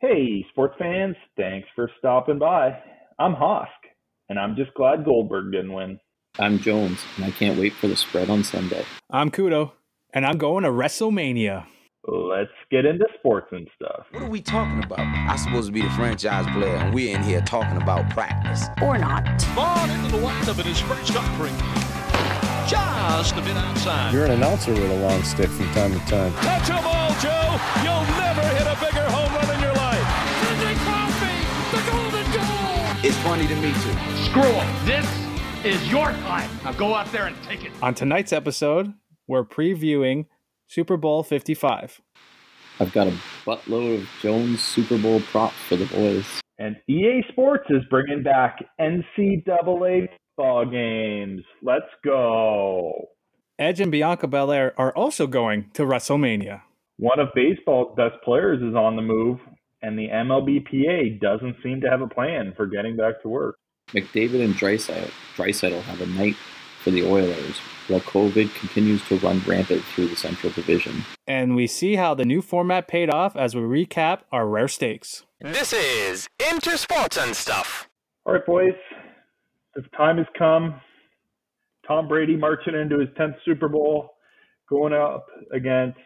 [0.00, 2.78] Hey, sports fans, thanks for stopping by.
[3.18, 3.66] I'm Hosk,
[4.28, 5.98] and I'm just glad Goldberg didn't win.
[6.38, 8.84] I'm Jones, and I can't wait for the spread on Sunday.
[9.10, 9.72] I'm Kudo,
[10.14, 11.66] and I'm going to WrestleMania.
[12.06, 14.06] Let's get into sports and stuff.
[14.12, 15.00] What are we talking about?
[15.00, 18.66] I'm supposed to be the franchise player, and we're in here talking about practice.
[18.80, 19.24] Or not.
[19.56, 21.56] Ball into the windup in his first offering.
[22.68, 24.14] Just a bit outside.
[24.14, 26.32] You're an announcer with a long stick from time to time.
[26.34, 27.58] Touch a ball, Joe.
[27.82, 28.27] You'll never
[33.22, 34.24] funny to me, too.
[34.24, 34.86] Screw it.
[34.86, 35.06] This
[35.64, 36.50] is your time.
[36.64, 37.72] Now go out there and take it.
[37.82, 38.94] On tonight's episode,
[39.26, 40.26] we're previewing
[40.66, 42.00] Super Bowl 55.
[42.80, 46.24] I've got a buttload of Jones Super Bowl props for the boys.
[46.58, 51.42] And EA Sports is bringing back NCAA football games.
[51.62, 52.92] Let's go.
[53.58, 56.62] Edge and Bianca Belair are also going to WrestleMania.
[56.98, 59.38] One of baseball's best players is on the move,
[59.82, 63.56] and the MLBPA doesn't seem to have a plan for getting back to work.
[63.88, 66.36] McDavid and Draisaitl have a night
[66.82, 67.56] for the Oilers,
[67.88, 71.04] while COVID continues to run rampant through the Central Division.
[71.26, 75.24] And we see how the new format paid off as we recap our rare stakes.
[75.40, 77.88] This is Intersports and Stuff.
[78.24, 78.74] All right, boys,
[79.74, 80.80] the time has come.
[81.86, 84.10] Tom Brady marching into his 10th Super Bowl,
[84.68, 85.98] going up against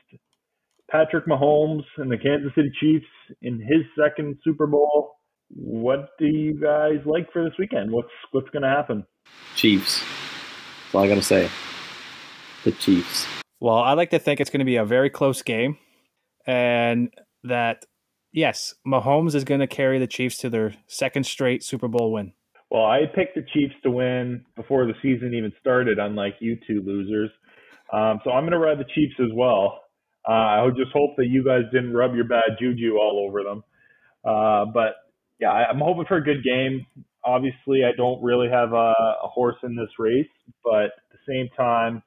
[0.93, 3.07] Patrick Mahomes and the Kansas City Chiefs
[3.41, 5.17] in his second Super Bowl.
[5.49, 7.91] What do you guys like for this weekend?
[7.91, 9.07] What's what's going to happen?
[9.57, 10.01] Chiefs.
[10.01, 11.49] That's all I got to say.
[12.65, 13.27] The Chiefs.
[13.59, 15.79] Well, I like to think it's going to be a very close game,
[16.47, 17.13] and
[17.45, 17.87] that
[18.33, 22.35] yes, Mahomes is going to carry the Chiefs to their second straight Super Bowl win.
[22.71, 26.83] Well, I picked the Chiefs to win before the season even started, unlike you two
[26.85, 27.31] losers.
[27.93, 29.79] Um, so I'm going to ride the Chiefs as well.
[30.29, 33.43] Uh, I would just hope that you guys didn't rub your bad juju all over
[33.43, 33.65] them.
[34.25, 34.95] Uh, but
[35.41, 36.87] yeah, I'm hoping for a good game.
[37.25, 40.27] Obviously, I don't really have a, a horse in this race,
[40.65, 42.03] but at the same time,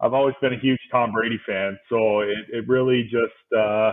[0.00, 1.78] I've always been a huge Tom Brady fan.
[1.88, 3.92] So it, it really just, uh,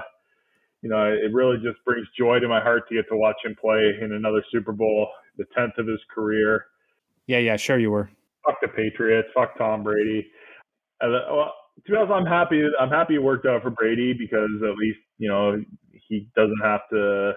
[0.81, 3.56] you know, it really just brings joy to my heart to get to watch him
[3.59, 6.66] play in another Super Bowl, the 10th of his career.
[7.28, 8.09] Yeah, yeah, sure you were.
[8.46, 9.30] Fuck the Patriots.
[9.34, 10.28] Fuck Tom Brady.
[11.02, 11.53] Uh, well,
[11.84, 12.62] to be honest, I'm happy.
[12.80, 15.62] I'm happy it worked out for Brady because at least you know
[16.08, 17.34] he doesn't have to.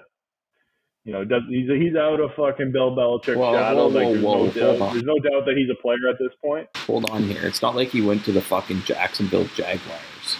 [1.04, 3.76] You know, does, he's he's out of fucking Bill Belichick's Whoa, shadow.
[3.76, 6.32] whoa, like, there's, whoa, no doubt, there's no doubt that he's a player at this
[6.44, 6.68] point.
[6.86, 7.46] Hold on here.
[7.46, 10.36] It's not like he went to the fucking Jacksonville Jaguars.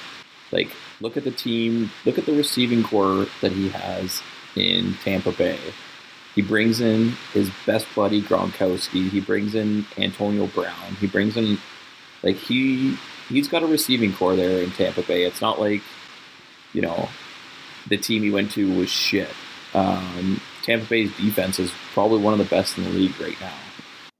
[0.52, 0.70] Like,
[1.00, 1.90] look at the team.
[2.04, 4.20] Look at the receiving corps that he has
[4.56, 5.58] in Tampa Bay.
[6.34, 9.08] He brings in his best buddy Gronkowski.
[9.08, 10.94] He brings in Antonio Brown.
[11.00, 11.58] He brings in
[12.22, 12.96] like he
[13.28, 15.24] he's got a receiving corps there in Tampa Bay.
[15.24, 15.82] It's not like
[16.72, 17.08] you know
[17.88, 19.30] the team he went to was shit.
[19.74, 23.54] Um, Tampa Bay's defense is probably one of the best in the league right now.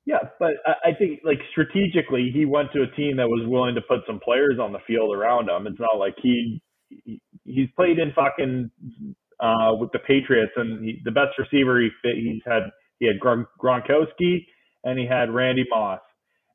[0.07, 3.83] Yeah, but I think like strategically, he went to a team that was willing to
[3.83, 5.67] put some players on the field around him.
[5.67, 8.71] It's not like he, he he's played in fucking
[9.41, 13.21] uh, with the Patriots, and he, the best receiver he fit, he's had he had
[13.21, 14.47] Gron- Gronkowski
[14.85, 16.01] and he had Randy Moss,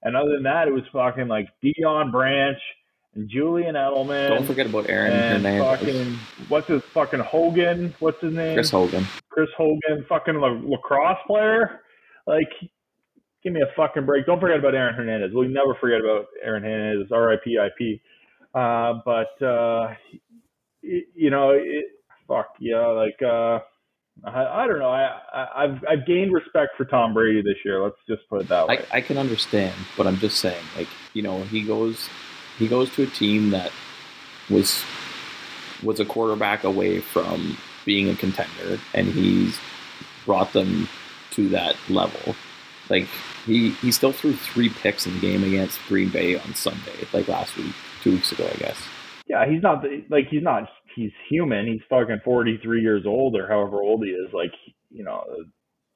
[0.04, 2.58] and other than that, it was fucking like Deion Branch
[3.16, 4.30] and Julian Edelman.
[4.30, 7.94] Don't forget about Aaron and Hernandez, fucking what's his fucking Hogan?
[8.00, 8.56] What's his name?
[8.56, 9.06] Chris Hogan.
[9.30, 11.82] Chris Hogan, fucking la- lacrosse player.
[12.26, 12.50] Like,
[13.44, 14.26] give me a fucking break.
[14.26, 15.32] Don't forget about Aaron Hernandez.
[15.34, 17.12] We'll never forget about Aaron Hernandez.
[17.12, 17.58] R.I.P.
[17.60, 18.02] I.P.
[18.56, 19.94] Uh, but uh,
[20.84, 21.86] y- you know, it,
[22.28, 22.86] fuck yeah.
[22.88, 23.60] Like, uh,
[24.24, 24.90] I, I don't know.
[24.90, 27.84] I, I I've I've gained respect for Tom Brady this year.
[27.84, 28.86] Let's just put it that way.
[28.92, 32.10] I, I can understand, but I'm just saying, like, you know, he goes
[32.58, 33.72] he goes to a team that
[34.50, 34.84] was
[35.82, 39.60] was a quarterback away from being a contender and he's
[40.26, 40.88] brought them
[41.32, 42.36] to that level.
[42.90, 43.08] Like
[43.46, 47.28] he he still threw three picks in the game against Green Bay on Sunday, like
[47.28, 48.78] last week, two weeks ago, I guess.
[49.28, 51.68] yeah, he's not the- like he's not he's human.
[51.68, 54.34] He's fucking 43 years old or however old he is.
[54.34, 54.52] Like,
[54.90, 55.24] you know,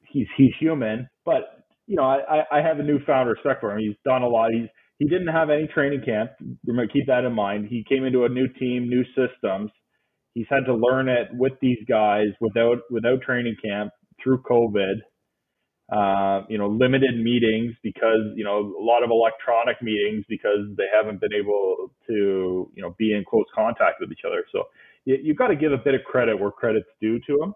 [0.09, 3.79] he's he's human, but you know, I I have a newfound respect for him.
[3.79, 4.51] He's done a lot.
[4.51, 4.67] He's
[4.99, 6.31] he didn't have any training camp.
[6.65, 7.67] Remember, keep that in mind.
[7.69, 9.71] He came into a new team, new systems.
[10.33, 13.91] He's had to learn it with these guys without without training camp
[14.21, 14.95] through COVID.
[15.89, 20.83] Uh, you know, limited meetings because you know a lot of electronic meetings because they
[20.93, 24.43] haven't been able to you know be in close contact with each other.
[24.51, 24.63] So
[25.07, 27.53] you, you've got to give a bit of credit where credit's due to him.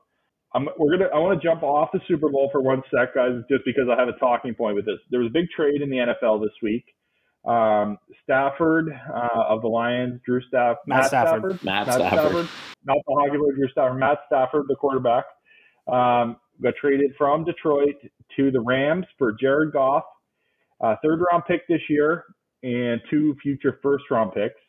[0.53, 1.09] I'm, we're gonna.
[1.13, 4.00] I want to jump off the Super Bowl for one sec, guys, just because I
[4.00, 4.98] have a talking point with this.
[5.09, 6.83] There was a big trade in the NFL this week.
[7.45, 11.63] Um, Stafford uh, of the Lions, Drew Staff, Matt Stafford.
[11.63, 12.48] Matt Stafford.
[12.86, 15.25] not the hockey player, Drew Stafford, Matt Stafford, the quarterback,
[15.88, 17.95] um, got traded from Detroit
[18.38, 20.03] to the Rams for Jared Goff,
[20.81, 22.25] uh, third round pick this year,
[22.62, 24.59] and two future first round picks.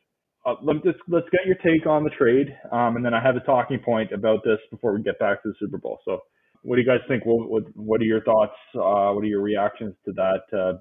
[0.45, 3.37] Uh, let just let's get your take on the trade, um, and then I have
[3.37, 6.01] a talking point about this before we get back to the Super Bowl.
[6.05, 6.19] So,
[6.63, 7.25] what do you guys think?
[7.25, 8.57] What what, what are your thoughts?
[8.75, 10.73] Uh, what are your reactions to that uh,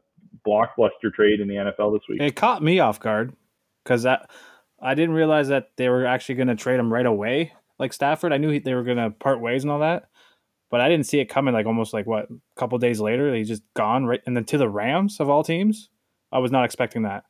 [0.48, 2.22] blockbuster trade in the NFL this week?
[2.22, 3.36] It caught me off guard
[3.84, 4.26] because I,
[4.82, 7.54] I didn't realize that they were actually going to trade him right away.
[7.78, 10.10] Like Stafford, I knew he, they were going to part ways and all that,
[10.72, 11.54] but I didn't see it coming.
[11.54, 14.58] Like almost like what a couple days later, he's just gone right, and then to
[14.58, 15.90] the Rams of all teams.
[16.32, 17.26] I was not expecting that.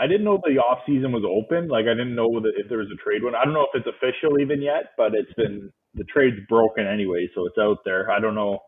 [0.00, 1.68] I didn't know the off season was open.
[1.68, 3.34] Like I didn't know that if there was a trade one.
[3.34, 7.28] I don't know if it's official even yet, but it's been the trade's broken anyway,
[7.34, 8.10] so it's out there.
[8.10, 8.58] I don't know.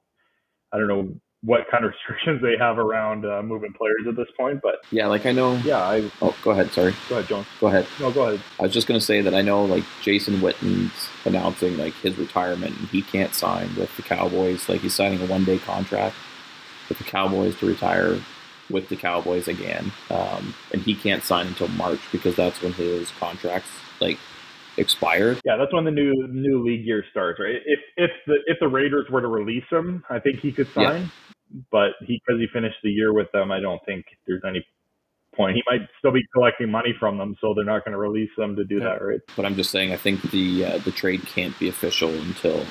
[0.72, 4.28] I don't know what kind of restrictions they have around uh, moving players at this
[4.38, 5.56] point, but Yeah, like I know.
[5.58, 6.70] yeah, I Oh, go ahead.
[6.72, 6.94] Sorry.
[7.10, 7.44] go ahead, John.
[7.60, 7.86] Go ahead.
[8.00, 8.40] No, go ahead.
[8.58, 12.16] I was just going to say that I know like Jason Witten's announcing like his
[12.16, 14.68] retirement and he can't sign with the Cowboys.
[14.70, 16.16] Like he's signing a one day contract
[16.88, 18.18] with the Cowboys to retire
[18.70, 19.92] with the Cowboys again.
[20.10, 23.70] Um, and he can't sign until March because that's when his contracts
[24.00, 24.18] like
[24.76, 25.36] expire.
[25.44, 27.56] Yeah, that's when the new new league year starts, right?
[27.64, 30.90] If if the if the Raiders were to release him, I think he could Yeah.
[30.90, 31.10] sign.
[31.70, 34.66] But he because he finished the year with them, I don't think there's any
[35.36, 35.56] point.
[35.56, 38.56] He might still be collecting money from them, so they're not going to release them
[38.56, 38.84] to do Yeah.
[38.84, 39.20] that, right?
[39.36, 42.64] But I'm just saying I think the uh, the trade can't be official until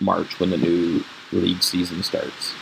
[0.00, 2.54] March when the new league season starts.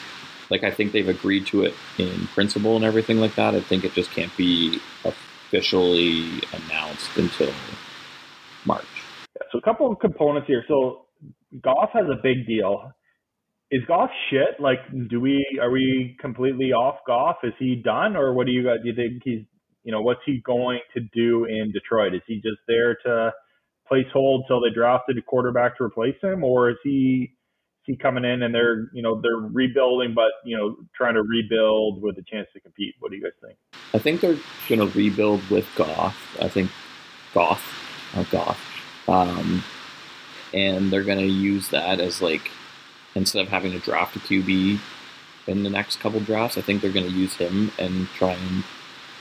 [0.51, 3.55] Like I think they've agreed to it in principle and everything like that.
[3.55, 7.53] I think it just can't be officially announced until
[8.65, 8.85] March.
[9.37, 10.65] Yeah, so a couple of components here.
[10.69, 11.07] So
[11.63, 12.93] Goff has a big deal.
[13.71, 14.61] Is Goff shit?
[14.61, 17.37] Like, do we are we completely off Goff?
[17.43, 18.83] Is he done, or what do you got?
[18.83, 19.45] Do you think he's
[19.83, 22.15] you know what's he going to do in Detroit?
[22.15, 23.33] Is he just there to
[23.87, 27.34] place hold till they drafted a quarterback to replace him, or is he
[27.87, 31.23] is he coming in and they're you know they're rebuilding, but you know trying to
[31.23, 32.95] rebuild with a chance to compete?
[33.01, 33.59] What do you guys think?
[33.93, 34.39] I think they're
[34.69, 36.17] going to rebuild with Goff.
[36.41, 36.71] I think
[37.35, 39.65] not Goff, um,
[40.53, 42.51] and they're going to use that as like
[43.15, 44.79] instead of having to draft a QB
[45.47, 48.65] in the next couple drafts, I think they're going to use him and try and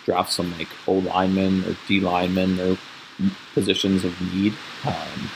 [0.05, 2.77] draft some like O linemen or D linemen or
[3.53, 4.53] positions of need.
[4.85, 5.29] Um,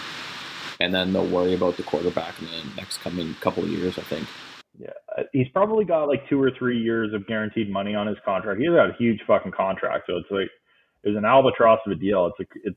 [0.80, 3.98] and then they'll worry about the quarterback in the next coming couple of years.
[3.98, 4.28] I think.
[4.80, 8.18] Yeah, uh, he's probably got like two or three years of guaranteed money on his
[8.24, 8.60] contract.
[8.60, 10.50] He's got a huge fucking contract, so it's like
[11.04, 12.28] it's an albatross of a deal.
[12.28, 12.76] It's like it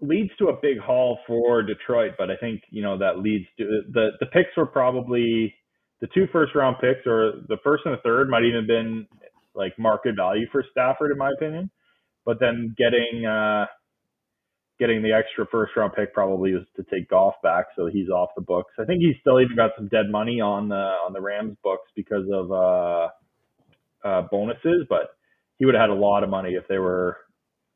[0.00, 3.82] leads to a big haul for Detroit, but I think you know that leads to
[3.92, 5.54] the the picks were probably
[6.00, 9.06] the two first round picks or the first and the third might even have been
[9.54, 11.70] like market value for Stafford in my opinion,
[12.24, 13.66] but then getting uh
[14.78, 18.30] getting the extra first round pick probably was to take Goff back, so he's off
[18.36, 18.72] the books.
[18.78, 21.90] I think he's still even got some dead money on the on the Rams books
[21.94, 23.08] because of uh,
[24.04, 25.10] uh, bonuses, but
[25.58, 27.16] he would have had a lot of money if they were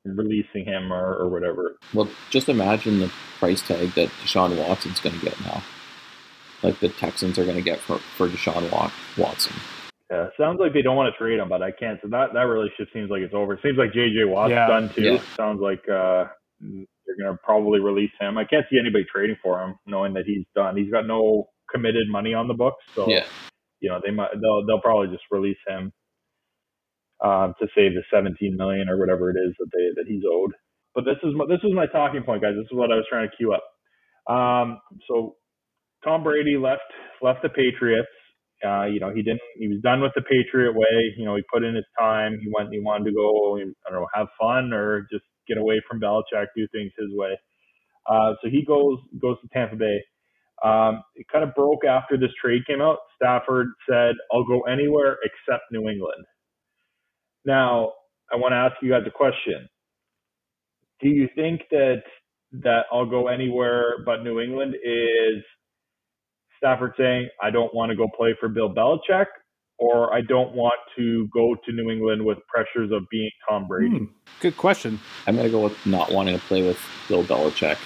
[0.05, 1.77] releasing him or, or whatever.
[1.95, 5.63] Well, just imagine the price tag that Deshaun Watson's going to get now.
[6.63, 8.71] Like the Texans are going to get for, for Deshaun
[9.19, 9.55] Watson.
[10.11, 11.99] Yeah, sounds like they don't want to trade him, but I can't.
[12.03, 13.55] So that that relationship seems like it's over.
[13.55, 14.67] It seems like JJ Watt's Yeah.
[14.69, 15.03] done too.
[15.03, 15.21] Yeah.
[15.37, 16.27] Sounds like uh,
[16.61, 18.39] they're gonna probably release him.
[18.39, 20.77] I can't see anybody trading for him, knowing that he's done.
[20.77, 23.25] He's got no committed money on the books, so Yeah.
[23.81, 25.93] you know they might they'll they'll probably just release him
[27.25, 30.53] um, to save the 17 million or whatever it is that they that he's owed.
[30.95, 32.55] But this is my, this was my talking point, guys.
[32.57, 33.65] This is what I was trying to queue up.
[34.33, 35.37] Um, so
[36.05, 36.83] Tom Brady left
[37.23, 38.09] left the Patriots.
[38.67, 39.41] Uh, you know, he didn't.
[39.59, 41.15] He was done with the Patriot way.
[41.19, 42.39] You know, he put in his time.
[42.41, 42.73] He went.
[42.73, 43.57] He wanted to go.
[43.59, 47.39] I don't know, have fun or just get away from Belichick, do things his way.
[48.09, 50.01] Uh, so he goes goes to Tampa Bay.
[50.65, 52.99] Um, it kind of broke after this trade came out.
[53.17, 56.25] Stafford said, "I'll go anywhere except New England."
[57.47, 57.93] Now,
[58.33, 59.69] I want to ask you guys a question.
[61.01, 62.03] Do you think that
[62.53, 65.45] that I'll go anywhere but New England is
[66.59, 69.27] Stafford saying, I don't want to go play for Bill Belichick,
[69.79, 73.99] or I don't want to go to New England with pressures of being Tom Brady?
[73.99, 74.05] Hmm,
[74.41, 74.99] good question.
[75.27, 76.79] I'm going to go with not wanting to play with
[77.09, 77.79] Bill Belichick.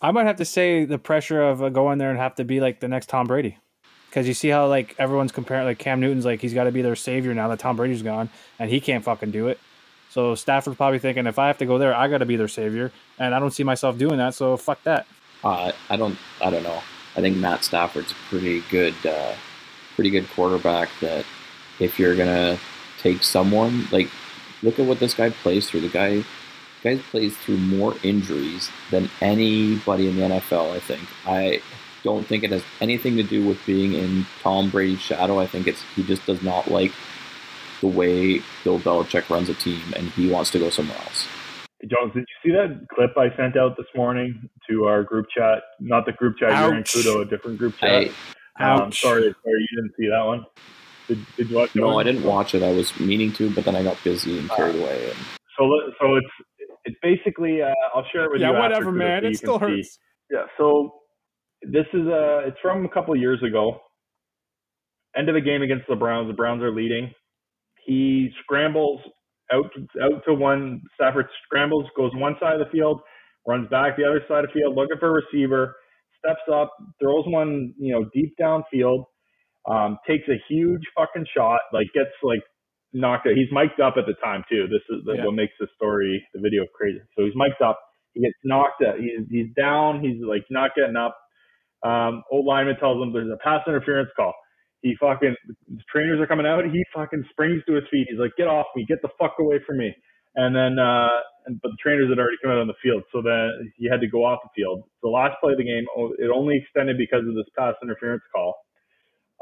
[0.00, 2.60] I might have to say the pressure of uh, going there and have to be
[2.60, 3.58] like the next Tom Brady.
[4.08, 6.82] Because you see how like everyone's comparing, like Cam Newton's like he's got to be
[6.82, 9.58] their savior now that Tom Brady's gone, and he can't fucking do it.
[10.10, 12.48] So Stafford's probably thinking, if I have to go there, I got to be their
[12.48, 14.34] savior, and I don't see myself doing that.
[14.34, 15.06] So fuck that.
[15.44, 16.16] Uh, I don't.
[16.40, 16.82] I don't know.
[17.16, 19.34] I think Matt Stafford's a pretty good, uh,
[19.94, 20.88] pretty good quarterback.
[21.00, 21.26] That
[21.80, 22.58] if you're gonna
[22.98, 24.10] take someone like
[24.62, 25.80] look at what this guy plays through.
[25.80, 26.24] The guy,
[26.82, 30.74] guy plays through more injuries than anybody in the NFL.
[30.74, 31.08] I think.
[31.26, 31.60] I
[32.04, 35.38] don't think it has anything to do with being in Tom Brady's shadow.
[35.38, 36.92] I think it's he just does not like
[37.80, 41.26] the way Bill Belichick runs a team, and he wants to go somewhere else.
[41.86, 45.62] Jones, did you see that clip I sent out this morning to our group chat?
[45.78, 48.10] Not the group chat you're in, Kudo, a different group chat.
[48.56, 49.00] I, um, Ouch.
[49.00, 50.44] sorry, sorry, you didn't see that one.
[51.08, 52.06] Did, did you watch no, one?
[52.06, 52.62] I didn't watch it.
[52.62, 55.06] I was meaning to, but then I got busy and carried away.
[55.10, 55.16] And
[55.58, 55.68] So,
[56.00, 58.56] so it's it's basically uh, I'll share it with Yeah, you.
[58.56, 59.22] after, whatever, Kudo, man.
[59.22, 59.76] so It still can see.
[59.76, 59.98] hurts.
[60.30, 60.44] Yeah.
[60.58, 60.94] So
[61.62, 63.80] this is uh it's from a couple of years ago.
[65.16, 66.28] End of the game against the Browns.
[66.28, 67.10] The Browns are leading.
[67.86, 69.00] He scrambles
[69.52, 69.66] out
[70.02, 70.82] out to one.
[70.94, 73.00] Stafford scrambles, goes one side of the field,
[73.46, 75.74] runs back the other side of the field, looking for a receiver.
[76.18, 79.04] Steps up, throws one, you know, deep downfield.
[79.68, 81.60] Um, takes a huge fucking shot.
[81.72, 82.40] Like gets like
[82.92, 83.34] knocked out.
[83.34, 84.66] He's mic'd up at the time too.
[84.68, 85.24] This is Yeah.
[85.26, 87.00] what makes the story, the video crazy.
[87.16, 87.78] So he's mic'd up.
[88.14, 88.98] He gets knocked out.
[88.98, 90.00] He's, he's down.
[90.00, 91.16] He's like not getting up.
[91.84, 94.32] Um, old lineman tells him there's a pass interference call.
[94.80, 95.34] He fucking,
[95.68, 96.64] the trainers are coming out.
[96.64, 98.06] He fucking springs to his feet.
[98.08, 98.86] He's like, get off me.
[98.88, 99.92] Get the fuck away from me.
[100.36, 101.08] And then, uh,
[101.46, 103.02] and, but the trainers had already come out on the field.
[103.12, 104.84] So then he had to go off the field.
[105.02, 108.22] The last play of the game, oh, it only extended because of this pass interference
[108.34, 108.54] call.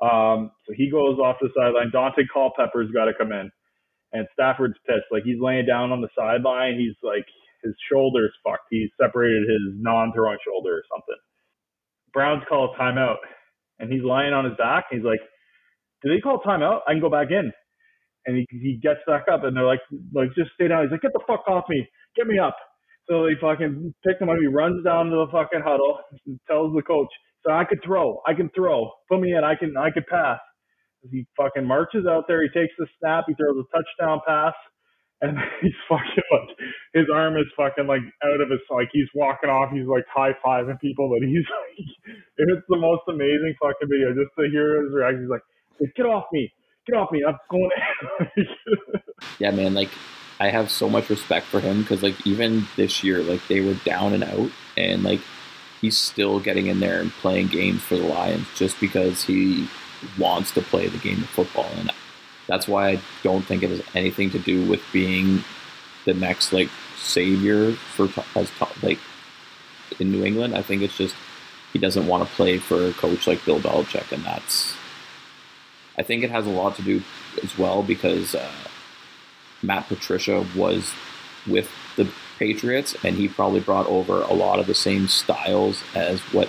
[0.03, 1.91] Um, so he goes off the sideline.
[1.91, 3.51] Daunte Culpepper's got to come in.
[4.13, 5.09] And Stafford's pissed.
[5.11, 6.79] Like he's laying down on the sideline.
[6.79, 7.25] He's like,
[7.63, 8.69] his shoulder's fucked.
[8.71, 11.21] He separated his non-throwing shoulder or something.
[12.13, 13.21] Browns call a timeout,
[13.79, 14.87] and he's lying on his back.
[14.91, 15.21] And he's like,
[16.03, 16.81] "Do they call timeout?
[16.87, 17.53] I can go back in."
[18.25, 19.83] And he he gets back up, and they're like,
[20.15, 21.87] "Like just stay down." He's like, "Get the fuck off me!
[22.17, 22.57] Get me up!"
[23.09, 24.39] So they fucking pick him up.
[24.41, 26.01] He runs down to the fucking huddle,
[26.49, 27.11] tells the coach,
[27.47, 28.21] "So I could throw.
[28.27, 28.91] I can throw.
[29.09, 29.45] Put me in.
[29.45, 29.77] I can.
[29.77, 30.41] I could pass."
[31.11, 32.43] He fucking marches out there.
[32.43, 33.25] He takes the snap.
[33.29, 34.55] He throws a touchdown pass,
[35.21, 36.57] and he's fucking like
[36.95, 39.71] his arm is fucking like out of his like he's walking off.
[39.73, 41.47] He's like high fiving people, but he's
[41.79, 44.13] like it's the most amazing fucking video.
[44.13, 46.53] Just to hear his reaction, he's like, "Get off me!
[46.87, 47.23] Get off me!
[47.27, 47.71] I'm going."
[48.37, 49.03] To
[49.39, 49.91] Yeah, man, like
[50.39, 53.75] I have so much respect for him because like even this year, like they were
[53.85, 55.21] down and out, and like
[55.81, 59.69] he's still getting in there and playing games for the Lions just because he
[60.19, 61.91] wants to play the game of football, and
[62.47, 65.43] that's why I don't think it has anything to do with being
[66.05, 68.51] the next like savior for as
[68.83, 68.99] like
[69.99, 70.57] in New England.
[70.57, 71.15] I think it's just
[71.73, 74.75] he doesn't want to play for a coach like Bill Belichick, and that's.
[75.99, 77.03] I think it has a lot to do
[77.43, 78.51] as well because uh,
[79.63, 80.93] Matt Patricia was
[81.47, 86.21] with the Patriots, and he probably brought over a lot of the same styles as
[86.33, 86.49] what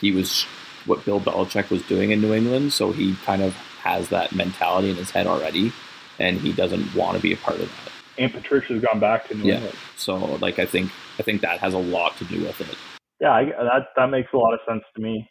[0.00, 0.44] he was,
[0.86, 2.72] what Bill Belichick was doing in New England.
[2.72, 5.72] So he kind of has that mentality in his head already,
[6.18, 7.92] and he doesn't want to be a part of that.
[8.18, 9.54] and Patricia's gone back to New Yeah.
[9.56, 9.76] England.
[9.96, 12.76] So like I think I think that has a lot to do with it.
[13.20, 15.28] Yeah, I, that that makes a lot of sense to me.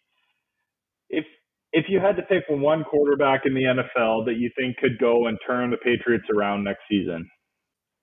[1.10, 1.26] If
[1.72, 5.28] if you had to pick one quarterback in the NFL that you think could go
[5.28, 7.28] and turn the Patriots around next season,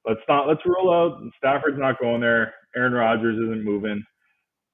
[0.07, 2.55] let's not let's rule out Stafford's not going there.
[2.77, 4.03] Aaron Rodgers isn't moving.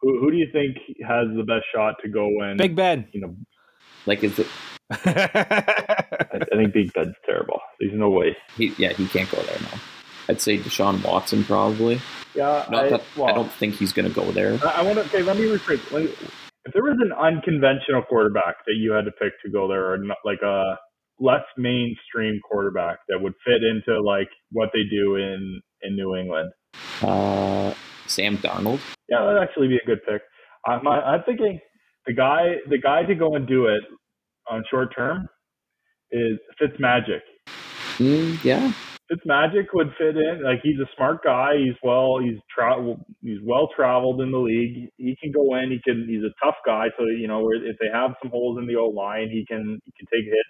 [0.00, 2.56] Who who do you think has the best shot to go in?
[2.56, 3.08] Big Ben.
[3.12, 3.34] you know?
[4.06, 4.46] Like is it?
[4.90, 7.60] I, I think Big Ben's terrible.
[7.80, 8.36] There's no way.
[8.56, 9.78] He, yeah, he can't go there now.
[10.28, 12.00] I'd say Deshaun Watson probably.
[12.34, 14.58] Yeah, Not I, that well, I don't think he's going to go there.
[14.64, 15.04] I, I want to.
[15.06, 15.90] Okay, let me rephrase.
[15.90, 16.14] Let me-
[16.64, 19.98] If there was an unconventional quarterback that you had to pick to go there, or
[19.98, 20.78] not, like a
[21.20, 26.50] less mainstream quarterback that would fit into like what they do in in New England,
[27.02, 27.72] Uh,
[28.06, 28.80] Sam Darnold.
[29.08, 30.22] yeah, that'd actually be a good pick.
[30.66, 31.60] I'm I'm thinking
[32.06, 33.82] the guy the guy to go and do it
[34.50, 35.28] on short term
[36.10, 37.20] is Fitzmagic.
[37.98, 38.72] Mm, yeah,
[39.10, 40.42] Fitzmagic would fit in.
[40.42, 41.56] Like he's a smart guy.
[41.58, 42.18] He's well.
[42.18, 42.82] He's tra-
[43.22, 44.88] He's well traveled in the league.
[44.96, 45.70] He can go in.
[45.70, 46.06] He can.
[46.08, 46.86] He's a tough guy.
[46.98, 49.78] So you know, if they have some holes in the old line, he can.
[49.84, 50.46] He can take a hit.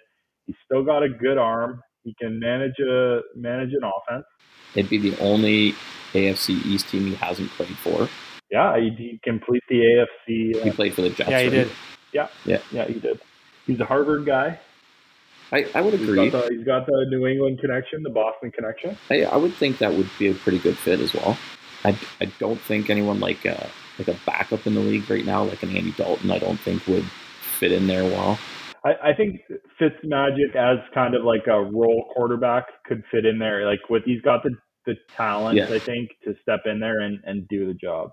[0.49, 1.79] He's still got a good arm.
[2.03, 4.25] He can manage a manage an offense.
[4.73, 5.75] it'd be the only
[6.13, 8.09] AFC East team he hasn't played for.
[8.49, 10.63] Yeah, he, he complete the AFC.
[10.63, 11.29] He Uh, played for the Jets.
[11.29, 11.51] yeah, he right?
[11.53, 11.71] did.
[12.13, 13.19] yeah, yeah, yeah, he did.
[13.67, 14.59] He's a Harvard guy.
[15.51, 16.29] I, I would He's agree.
[16.31, 18.97] got, the, he's got the New England connection, the Boston connection.
[19.11, 21.37] I, I would think that would be a pretty good fit as well.
[21.83, 25.43] I, I don't think anyone like a, like a backup in the league right now,
[25.43, 27.05] like an Andy Dalton, I don't think would
[27.59, 28.39] fit in there well.
[28.85, 29.41] I, I think
[29.79, 33.65] Fitzmagic as kind of like a role quarterback could fit in there.
[33.65, 34.51] Like with he's got the
[34.85, 35.65] the talent, Yeah.
[35.69, 38.11] I think, to step in there and, and do the job.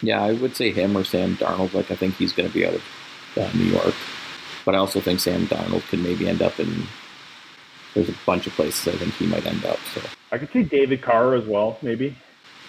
[0.00, 1.74] Yeah, I would say him or Sam Darnold.
[1.74, 2.82] Like I think he's going to be out of
[3.36, 3.94] uh, New York,
[4.64, 6.84] but I also think Sam Darnold could maybe end up in.
[7.94, 9.78] There's a bunch of places I think he might end up.
[9.94, 10.00] So
[10.32, 12.16] I could see David Carr as well, maybe.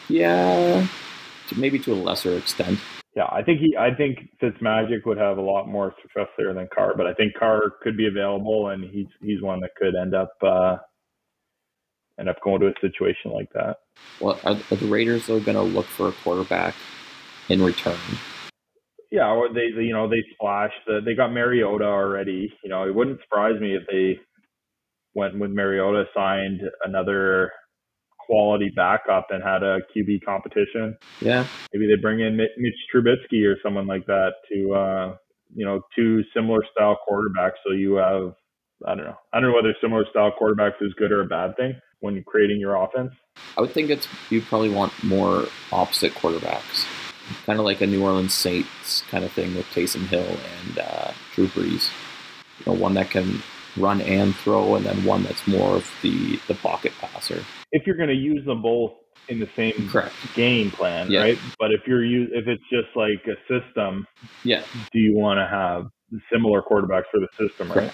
[0.10, 0.86] Yeah,
[1.50, 2.80] to- maybe to a lesser extent.
[3.16, 3.78] Yeah, I think he.
[3.78, 7.34] I think Fitzmagic would have a lot more success there than Carr, but I think
[7.34, 10.76] Carr could be available, and he's he's one that could end up uh,
[12.20, 13.78] end up going to a situation like that.
[14.20, 16.76] Well, are, are the Raiders though going to look for a quarterback
[17.48, 17.98] in return?
[19.12, 20.76] Yeah, or they they, you know they splashed.
[20.86, 22.52] The, they got Mariota already.
[22.66, 24.20] You know, it wouldn't surprise me if they
[25.14, 27.52] went with Mariota, signed another
[28.26, 30.98] quality backup, and had a QB competition.
[31.22, 35.16] Yeah, Maybe they bring in Mitch Trubisky or someone like that to uh,
[35.54, 37.58] you know two similar style quarterbacks.
[37.66, 38.34] So you have
[38.86, 39.18] I don't know.
[39.34, 42.60] I don't know whether similar style quarterbacks is good or a bad thing when creating
[42.60, 43.12] your offense.
[43.58, 46.86] I would think it's you probably want more opposite quarterbacks,
[47.46, 51.12] kind of like a New Orleans Saints kind of thing with Taysom Hill and uh,
[51.34, 51.90] Drew Brees.
[52.60, 53.42] You know, one that can
[53.78, 57.44] run and throw, and then one that's more of the the pocket passer.
[57.76, 58.94] If you're going to use them both
[59.28, 60.14] in the same Correct.
[60.34, 61.22] game plan, Yeah.
[61.22, 61.38] right?
[61.60, 64.08] But if you're use if it's just like a system,
[64.44, 64.64] Yeah,
[64.94, 65.88] do you want to have
[66.32, 67.92] similar quarterbacks for the system, right?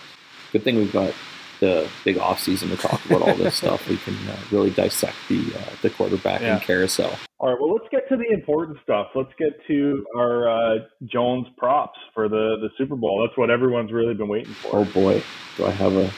[0.52, 1.14] Good thing we've got
[1.62, 3.88] the big off season to talk about all this stuff.
[3.90, 6.56] We can uh, really dissect the uh, the quarterback Yeah.
[6.58, 7.18] and carousel.
[7.40, 9.08] All right, well, let's get to the important stuff.
[9.16, 10.76] Let's get to our uh,
[11.12, 13.26] Jones props for the, the Super Bowl.
[13.26, 14.76] That's what everyone's really been waiting for.
[14.76, 15.24] Oh boy,
[15.58, 16.12] do I have a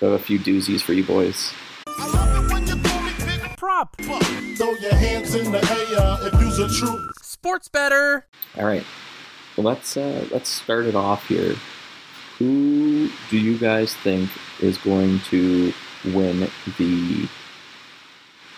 [0.00, 1.52] do I have a few doozies for you boys.
[3.86, 4.22] Prop.
[4.56, 7.08] Throw your hands in the air if you's a true.
[7.22, 8.26] Sports better.
[8.56, 8.84] All right.
[9.56, 11.54] Well, let's uh, let's start it off here.
[12.38, 15.72] Who do you guys think is going to
[16.06, 16.48] win
[16.78, 17.28] the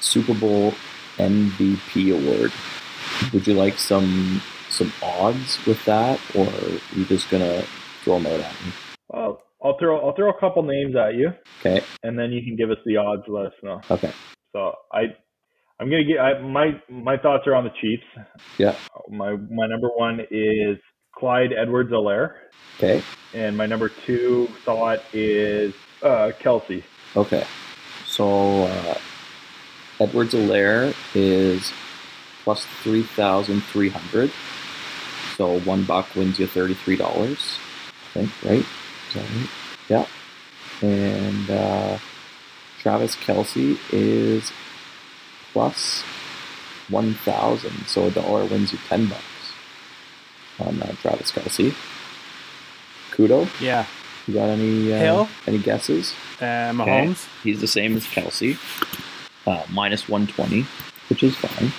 [0.01, 0.73] Super Bowl
[1.17, 2.53] MVP award?
[3.33, 4.41] Would you like some
[4.71, 7.63] some odds with that, or are you just gonna
[8.03, 8.73] throw them out at me?
[9.09, 11.85] Well, I'll throw I'll throw a couple names at you, Okay.
[12.03, 13.23] and then you can give us the odds.
[13.29, 13.81] Let us know.
[13.91, 14.13] Okay.
[14.55, 15.03] So I
[15.81, 18.05] I'm gonna get I, my my thoughts are on the Chiefs.
[18.59, 18.77] Yeah.
[19.11, 20.79] My my number one is
[21.17, 22.35] Clyde Edwards-Helaire,
[22.79, 23.03] Okay.
[23.35, 26.83] and my number two thought is uh, Kelce.
[27.17, 27.45] Okay.
[28.07, 28.99] So uh,
[30.01, 31.73] Edwards Helaire is
[32.45, 34.31] plus three thousand three hundred.
[35.37, 37.59] So one buck wins you thirty three dollars.
[38.15, 38.67] I think, right?
[39.09, 39.51] Is that right?
[39.89, 40.07] Yeah.
[40.89, 41.99] And uh,
[42.85, 44.53] Travis Kelce is
[45.55, 46.03] plus
[46.91, 47.73] one thousand.
[47.87, 49.25] So a dollar wins you ten bucks
[50.61, 51.75] on uh, Travis Kelce.
[53.13, 53.87] Kudo, Yeah.
[54.27, 55.29] you got any uh, Hill?
[55.47, 56.13] any guesses?
[56.41, 57.27] Uh, Mahomes.
[57.43, 58.59] He's the same as Kelce,
[59.47, 60.67] uh, minus 120,
[61.09, 61.73] which is fine.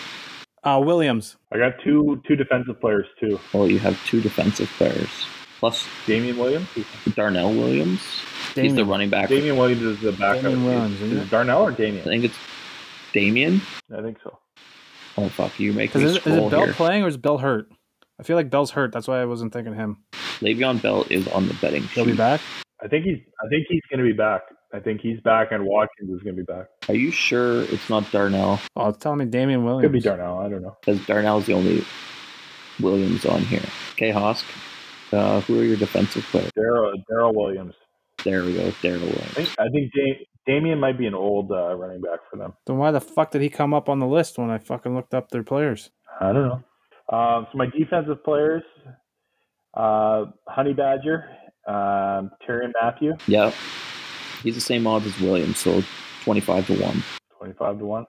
[0.64, 1.36] Uh, Williams.
[1.54, 3.40] I got two two defensive players too.
[3.54, 5.10] Well, you have two defensive players,
[5.66, 6.68] plus Damien Williams.
[7.16, 8.00] Darnell Williams.
[8.54, 9.30] He's the running back.
[9.30, 10.44] Damien Williams is the backup.
[10.44, 11.32] Damien Williams, is, isn't is it?
[11.32, 12.02] Darnell or Damien?
[12.02, 12.38] I think it's
[13.14, 13.62] Damien.
[13.92, 14.38] I think so.
[15.18, 16.74] Oh, fuck, you make Because me is, is it Bell here.
[16.74, 17.72] playing or is Bell hurt?
[18.20, 18.92] I feel like Bell's hurt.
[18.92, 20.04] That's why I wasn't thinking him.
[20.40, 22.42] Le'Veon Bell is on the betting He'll be back.
[22.84, 24.42] I think he's I think he's going to be back.
[24.72, 26.68] I think he's back, and Watkins is going to be back.
[26.90, 28.60] Are you sure it's not Darnell?
[28.76, 29.86] Oh, it's telling me Damien Williams.
[29.86, 30.38] Could be Darnell.
[30.40, 30.78] I don't know.
[30.86, 31.84] Because Darnell's the only
[32.80, 33.64] Williams on here.
[33.94, 34.44] Okay, Hosk.
[35.12, 36.52] Uh, who are your defensive players?
[36.58, 37.74] Daryl Daryl Williams.
[38.24, 39.34] There we go, Darrell I Williams.
[39.36, 42.54] think I think da- Damien might be an old uh, running back for them.
[42.66, 45.14] Then why the fuck did he come up on the list when I fucking looked
[45.14, 45.90] up their players?
[46.20, 47.18] I don't know.
[47.18, 48.64] Um, so my defensive players:
[49.76, 51.26] uh, Honey Badger,
[51.68, 53.52] um, Terry Matthew, Yeah,
[54.44, 55.84] he's the same odds as Williams, so
[56.24, 57.04] 25 to 1.
[57.38, 58.06] twenty-five to one,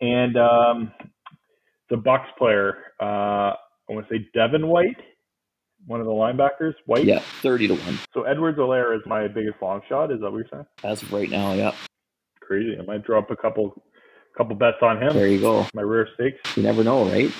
[0.00, 0.92] and um,
[1.88, 2.74] the Bucks player.
[3.00, 4.96] Uh, I want to say Devin White,
[5.86, 6.74] one of the linebackers.
[6.86, 7.04] White.
[7.04, 7.98] Yeah, 30 to 1.
[8.14, 10.10] So Edwards Helaire is my biggest long shot.
[10.12, 10.66] Is that what you're saying?
[10.84, 11.72] As of right now, yeah.
[12.40, 12.76] Crazy.
[12.78, 13.80] I might drop a couple
[14.36, 15.12] couple bets on him.
[15.12, 15.66] There you go.
[15.74, 16.56] My rare stakes.
[16.56, 17.30] You never know, right?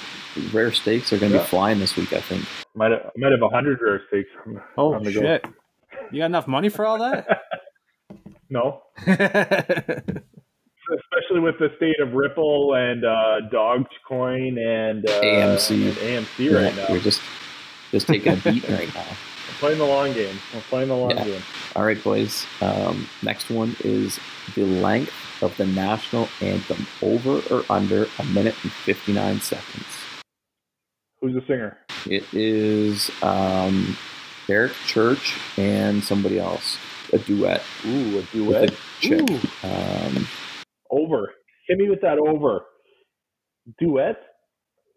[0.52, 1.44] Rare stakes are going to Yeah.
[1.44, 2.44] be flying this week, I think.
[2.74, 4.28] Might have, might have a hundred rare stakes.
[4.46, 5.20] on- Oh on the go.
[5.20, 5.44] shit!
[6.12, 7.26] You got enough money for all that?
[8.52, 10.18] No, especially
[11.40, 15.70] with the state of Ripple and uh, Dogecoin and uh, AMC.
[15.86, 16.88] and AMC right Yeah, now.
[16.92, 17.20] You're just
[17.90, 19.00] just taking a beat right now.
[19.02, 20.36] I'm playing the long game.
[20.54, 21.24] I'm playing the long Yeah.
[21.24, 21.42] game.
[21.76, 22.46] All right, boys.
[22.60, 24.18] Um, next one is
[24.54, 29.86] the length of the national anthem over or under a minute and 59 seconds.
[31.20, 31.78] Who's the singer?
[32.06, 33.96] It is um,
[34.48, 36.78] Eric Church and somebody else.
[37.12, 37.62] A duet.
[37.86, 38.72] Ooh, a duet.
[39.04, 39.18] a
[39.64, 40.26] Um,
[40.90, 41.32] over.
[41.68, 42.64] Hit me with that over.
[43.78, 44.16] Duet.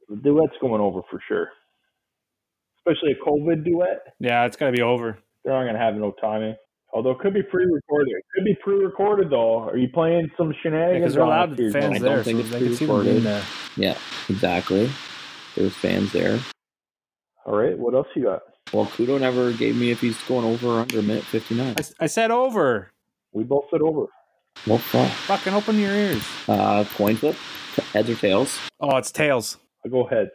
[0.09, 1.49] The duet's going over for sure.
[2.85, 4.13] Especially a COVID duet.
[4.19, 5.17] yeah, it's got to be over.
[5.45, 6.55] They're not gonna have no timing.
[6.93, 8.11] Although it could be pre-recorded.
[8.15, 9.63] It could be pre-recorded though.
[9.69, 10.99] Are you playing some shenanigans?
[11.01, 13.03] Because they're on allowed fans I don't there, think so it's they can see them
[13.03, 13.23] being pre-recorded.
[13.23, 13.43] there.
[13.75, 13.97] Yeah,
[14.29, 14.91] exactly.
[15.55, 16.39] There's fans there.
[17.45, 17.77] All right.
[17.77, 18.41] What else you got?
[18.71, 21.75] Well, Kudo never gave me if he's going over or under minute 59.
[21.99, 22.91] I said over.
[23.33, 24.05] We both said over.
[24.65, 25.09] Well, fuck.
[25.09, 26.23] Fucking open your ears.
[26.47, 27.35] Uh, coin flip,
[27.91, 28.57] heads or tails.
[28.79, 29.57] Oh, it's tails.
[29.85, 30.29] I go heads.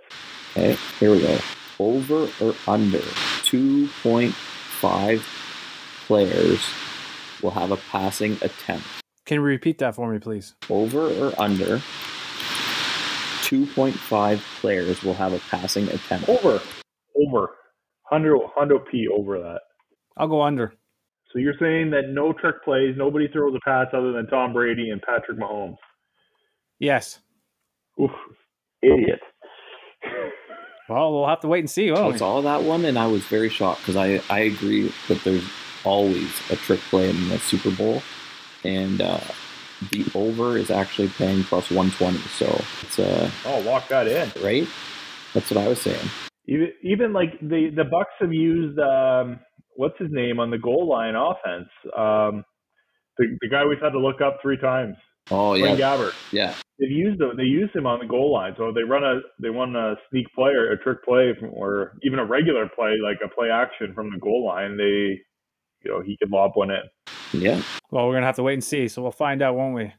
[0.57, 1.39] Okay, here we go.
[1.81, 5.23] Over or under 2.5
[6.07, 6.61] players
[7.43, 8.85] will have a passing attempt.
[9.25, 10.57] Can you repeat that for me, please?
[10.69, 11.81] Over or under
[13.49, 16.29] 2.5 players will have a passing attempt.
[16.29, 16.61] Over.
[17.17, 17.51] Over.
[18.11, 19.61] Hundo Hundo P over that.
[20.17, 20.75] I'll go under.
[21.33, 24.91] So you're saying that no trick plays, nobody throws a pass other than Tom Brady
[24.91, 25.77] and Patrick Mahomes.
[26.79, 27.19] Yes.
[28.01, 28.11] Oof.
[28.83, 29.21] Idiot.
[30.89, 31.91] Well, we'll have to wait and see.
[31.91, 35.23] Oh, it's all that one and I was very shocked because I, I agree that
[35.25, 35.45] there's
[35.85, 38.03] always a trick play in the Super Bowl.
[38.65, 39.21] And uh,
[39.93, 42.19] the over is actually paying plus 120.
[42.37, 42.47] So
[42.83, 44.33] it's, uh, Oh, walk that in.
[44.43, 44.67] right?
[45.35, 46.09] That's what I was saying.
[46.47, 49.39] Even even like the the Bucks have used um
[49.77, 51.69] what's his name on the goal line offense.
[51.97, 52.43] Um
[53.19, 54.97] the the guy we've had to look up three times.
[55.31, 55.97] Oh, Blaine yeah.
[55.97, 56.15] Gabbert.
[56.33, 56.55] Yeah.
[56.79, 57.37] They've used him.
[57.37, 58.55] They used him on the goal line.
[58.57, 61.99] So they run a they run a sneak play or a trick play from, or
[62.03, 64.77] even a regular play like a play action from the goal line.
[64.77, 65.21] They
[65.83, 66.83] you know he could lob one in.
[67.41, 67.61] Yeah.
[67.91, 68.89] Well, we're gonna have to wait and see.
[68.89, 69.93] So we'll find out, won't we?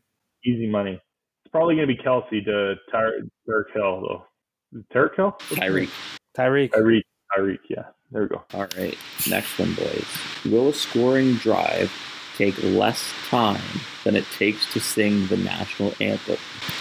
[0.46, 1.02] Easy money.
[1.50, 4.84] It's probably going to be Kelce to Ty- Tyreek Hill though.
[4.94, 5.36] Tyreek Hill?
[5.50, 5.90] Tyreek.
[6.38, 6.70] Tyreek.
[6.70, 7.02] Tyreek.
[7.36, 7.58] Tyreek.
[7.70, 7.84] Yeah.
[8.12, 8.44] There we go.
[8.54, 8.96] All right.
[9.28, 10.06] Next one, boys.
[10.46, 11.92] Will a scoring drive
[12.38, 13.62] take less time
[14.04, 16.38] than it takes to sing the national anthem?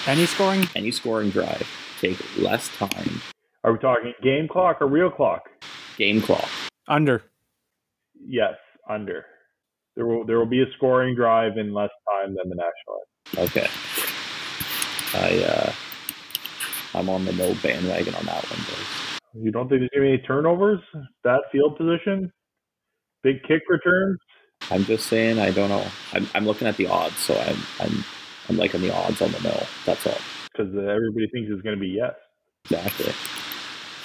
[0.06, 0.64] Any scoring?
[0.74, 1.66] Any scoring drive
[2.00, 3.20] take less time.
[3.64, 5.48] Are we talking game clock or real clock?
[5.96, 6.48] Game clock.
[6.86, 7.22] Under.
[8.26, 8.54] Yes,
[8.88, 9.24] under.
[9.96, 13.00] There will there will be a scoring drive in less time than the national
[13.36, 13.60] anthem.
[13.60, 13.68] Okay.
[15.14, 15.72] I uh
[16.94, 19.18] I'm on the no bandwagon on that one, boys.
[19.34, 20.80] You don't think there's gonna be any turnovers?
[21.24, 22.32] That field position,
[23.22, 24.18] big kick returns.
[24.70, 25.86] I'm just saying I don't know.
[26.12, 28.04] I'm I'm looking at the odds, so I'm I'm
[28.48, 29.62] I'm liking the odds on the no.
[29.86, 30.18] That's all.
[30.52, 32.14] because everybody thinks it's going to be yes.
[32.64, 33.12] Exactly.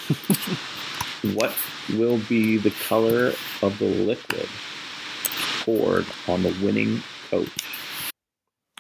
[1.35, 1.53] what
[1.97, 4.47] will be the color of the liquid
[5.63, 7.49] poured on the winning coach?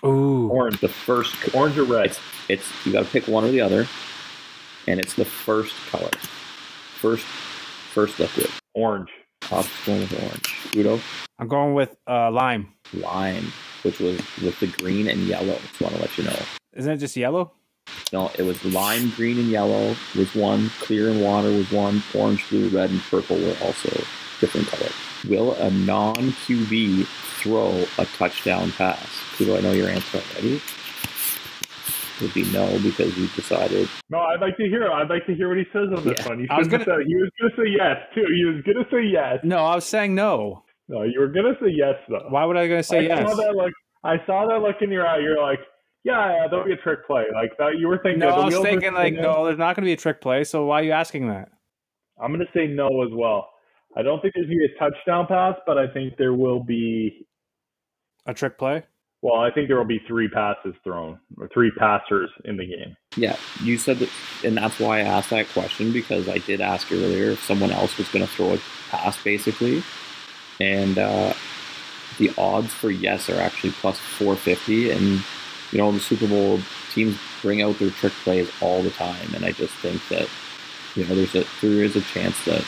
[0.05, 0.49] Ooh.
[0.49, 2.07] Orange, The first orange or red.
[2.07, 3.87] It's, it's you got to pick one or the other,
[4.87, 6.11] and it's the first color,
[6.99, 8.49] first first liquid.
[8.73, 9.09] Orange.
[9.47, 10.75] Top going with orange.
[10.75, 10.99] Udo
[11.39, 12.73] I'm going with uh, lime.
[12.93, 13.51] lime,
[13.83, 15.57] which was with the green and yellow.
[15.57, 16.39] Just want to let you know.
[16.73, 17.51] Isn't it just yellow?
[18.11, 20.69] No, it was lime, green, and yellow was one.
[20.79, 22.01] Clear and water was one.
[22.13, 23.89] Orange, blue, red, and purple were also
[24.39, 24.93] different colors.
[25.27, 27.05] Will a non QB
[27.41, 29.07] throw a touchdown pass?
[29.37, 30.61] Do I know your answer already?
[32.21, 33.89] Would be no because you decided.
[34.09, 34.89] No, I'd like to hear.
[34.91, 36.29] I'd like to hear what he says on this Yeah.
[36.29, 36.39] one.
[36.39, 38.25] He, I was gonna- have he was going to say yes too.
[38.35, 39.39] He was going to say yes.
[39.43, 40.63] No, I was saying no.
[40.87, 42.27] No, you were going to say yes though.
[42.29, 43.29] Why would I going to say I yes?
[43.29, 43.71] saw that look.
[44.03, 45.19] I saw that look in your eye.
[45.19, 45.59] You're like,
[46.03, 47.23] yeah, yeah, that'll be a trick play.
[47.33, 47.77] Like that.
[47.79, 48.19] You were thinking.
[48.19, 49.21] No, the I was thinking like, spinning.
[49.23, 50.43] no, there's not going to be a trick play.
[50.43, 51.49] So why are you asking that?
[52.21, 53.49] I'm going to say no as well.
[53.97, 56.63] I don't think there's going to be a touchdown pass, but I think there will
[56.63, 57.25] be.
[58.25, 58.83] A trick play?
[59.23, 62.97] Well, I think there will be three passes thrown or three passers in the game.
[63.15, 64.09] Yeah, you said that,
[64.43, 67.97] and that's why I asked that question because I did ask earlier if someone else
[67.97, 68.59] was going to throw a
[68.89, 69.81] pass, basically,
[70.59, 71.33] and uh,
[72.17, 74.91] the odds for yes are actually plus 450.
[74.91, 75.23] And
[75.71, 76.59] you know, the Super Bowl
[76.91, 80.27] teams bring out their trick plays all the time, and I just think that
[80.95, 82.65] you know there's a there is a chance that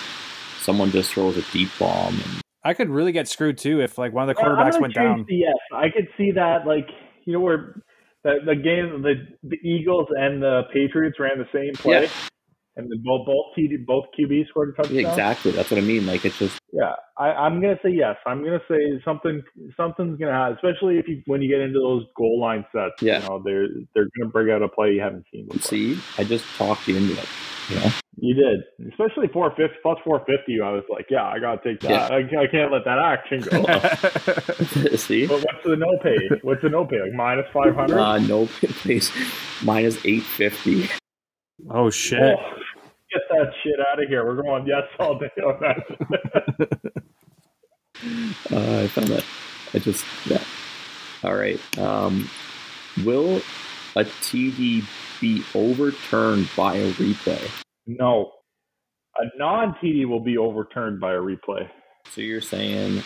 [0.62, 4.12] someone just throws a deep bomb and I could really get screwed too if like
[4.12, 5.26] one of the quarterbacks gonna went down.
[5.30, 6.66] yes, I could see that.
[6.68, 6.88] Like
[7.26, 7.82] you know where
[8.24, 12.10] the the game, the the Eagles and the Patriots ran the same play, Yeah.
[12.76, 14.98] and the, both both TD, both QBs scored a touchdown.
[14.98, 16.06] exactly that's what I mean.
[16.08, 18.16] Like it's just Yeah, I, I'm gonna say yes.
[18.26, 19.44] I'm gonna say something.
[19.78, 23.00] Something's gonna happen, especially if you when you get into those goal line sets.
[23.00, 23.22] Yeah.
[23.22, 25.62] you know they're they're gonna bring out a play you haven't seen before.
[25.62, 27.28] see, I just talked you into it.
[27.70, 30.62] You know, You did, especially 450 plus 450.
[30.62, 32.12] I was like, yeah, I gotta take that.
[32.12, 33.64] I, I can't let that action go.
[34.98, 35.28] see.
[35.28, 36.18] but what's the no pay?
[36.42, 37.02] What's the no pay?
[37.02, 37.98] Like minus 500.
[37.98, 39.12] Uh, no, please.
[39.64, 40.90] Minus 850.
[41.72, 42.20] oh shit!
[42.20, 42.54] Oh,
[43.12, 44.26] get that shit out of here.
[44.26, 46.92] We're going yes all day on that.
[48.52, 49.26] Uh, I found that.
[49.74, 50.44] I just, yeah.
[51.24, 51.60] All right.
[51.80, 52.30] Um,
[53.04, 53.42] will
[53.96, 54.84] a TD
[55.22, 57.50] be overturned by a replay?
[57.88, 58.32] no,
[59.18, 61.70] a non TD will be overturned by a replay.
[62.12, 63.02] So you're saying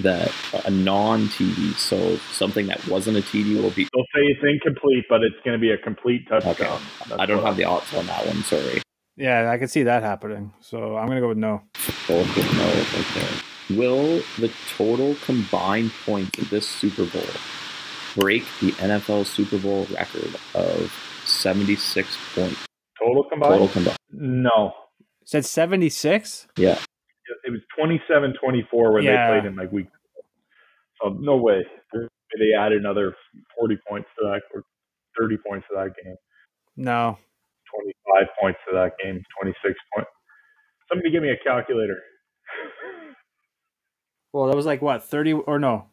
[0.00, 0.32] that
[0.64, 3.88] a non-TD, so something that wasn't a TD, will be.
[3.92, 6.52] They'll say it's incomplete, but it's going to be a complete touchdown.
[6.52, 6.78] Okay.
[7.08, 8.42] That's I don't have the odds on that one.
[8.44, 8.82] Sorry.
[9.16, 10.52] Yeah, I can see that happening.
[10.60, 11.62] So I'm gonna go with no.
[12.08, 13.78] Both with no right there.
[13.78, 17.22] Will the total combined points of this Super Bowl
[18.14, 20.92] break the NFL Super Bowl record of
[21.24, 22.66] 76 points
[23.02, 23.52] total combined.
[23.52, 23.98] total combined?
[24.12, 24.72] No,
[25.24, 26.46] Said 76.
[26.56, 26.78] Yeah.
[27.44, 29.26] it was 27-24 when Yeah.
[29.34, 29.86] they played in like week.
[31.02, 31.64] So no way.
[31.92, 33.14] They added another
[33.58, 34.64] 40 points to that or
[35.18, 36.16] 30 points to that game.
[36.76, 37.16] No.
[37.74, 39.22] 25 points to that game.
[39.40, 40.10] 26 points.
[40.88, 42.00] Somebody give me a calculator.
[44.32, 45.86] Well, that was like what 30 or no?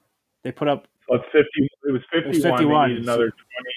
[0.44, 0.88] They put up.
[1.08, 1.48] So it's 50.
[1.84, 2.28] It was 51.
[2.34, 3.32] was 51, They need another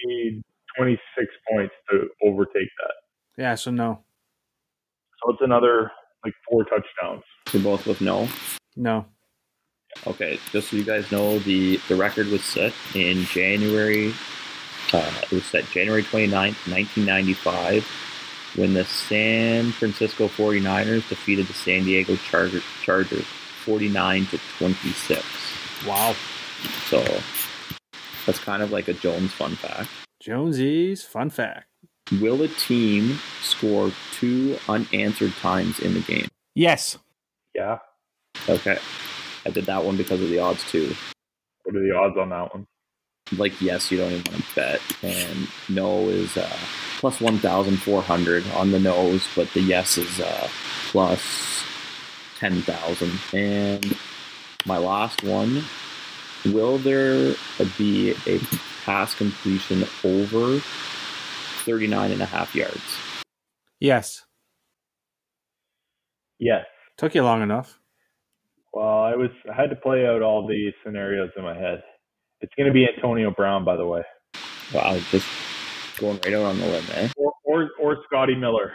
[0.06, 0.42] 20,
[0.76, 2.94] 26 points to overtake that.
[3.42, 4.00] Yeah, so no,
[5.24, 5.90] So it's another
[6.24, 7.22] like four touchdowns.
[7.52, 8.28] You're both with no.
[8.76, 9.06] no.
[10.08, 14.12] Okay, just so you guys know, the, the record was set in January.
[14.92, 17.84] Uh, it was set January 29th, 1995,
[18.56, 23.24] when the San Francisco 49ers defeated the San Diego Charger, Chargers
[23.64, 25.22] 49 to 26.
[25.86, 26.14] Wow.
[26.86, 27.00] So
[28.26, 29.90] that's kind of like a Jones fun fact.
[30.20, 31.66] Jonesy's fun fact.
[32.20, 36.28] Will a team score two unanswered times in the game?
[36.54, 36.98] Yes.
[37.54, 37.78] Yeah.
[38.48, 38.78] Okay.
[39.46, 40.94] I did that one because of the odds too.
[41.64, 42.66] What are the odds on that one?
[43.32, 46.56] Like yes, you don't even want to bet, and no is uh,
[46.98, 50.48] plus one thousand four hundred on the nose, but the yes is uh,
[50.90, 51.64] plus
[52.38, 53.18] ten thousand.
[53.32, 53.96] And
[54.66, 55.64] my last one:
[56.46, 57.34] Will there
[57.78, 58.38] be a
[58.84, 60.60] pass completion over
[61.64, 62.82] 39 and a half yards?
[63.80, 64.24] Yes.
[66.38, 66.64] Yes.
[66.98, 67.78] Took you long enough.
[68.72, 71.82] Well, I was I had to play out all the scenarios in my head.
[72.40, 74.02] It's going to be Antonio Brown, by the way,
[74.74, 75.26] Wow, just
[75.98, 77.08] going right out on the limb, eh?
[77.16, 78.72] or or, or Scotty Miller.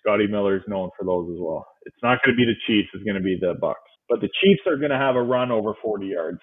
[0.00, 1.66] Scotty Miller is known for those as well.
[1.86, 2.88] It's not going to be the Chiefs.
[2.94, 3.80] It's going to be the Bucks.
[4.08, 6.40] But the Chiefs are going to have a run over 40 yards.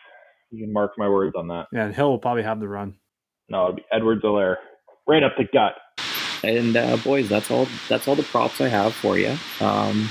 [0.51, 1.67] You can mark my words on that.
[1.71, 2.95] Yeah, and Hill will probably have the run.
[3.49, 4.57] No, it'll be Edwards Helaire.
[5.07, 5.73] Right up the gut.
[6.43, 7.67] And uh, boys, that's all.
[7.89, 9.35] That's all the props I have for you.
[9.59, 10.09] Um,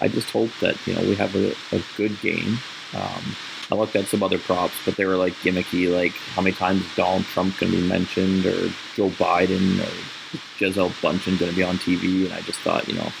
[0.00, 2.58] I just hope that you know we have a, a good game.
[2.94, 3.36] Um,
[3.70, 6.82] I looked at some other props, but they were like gimmicky, like how many times
[6.82, 11.56] is Donald Trump going to be mentioned, or Joe Biden, or Gisele Bündchen going to
[11.56, 13.12] be on TV, and I just thought, you know,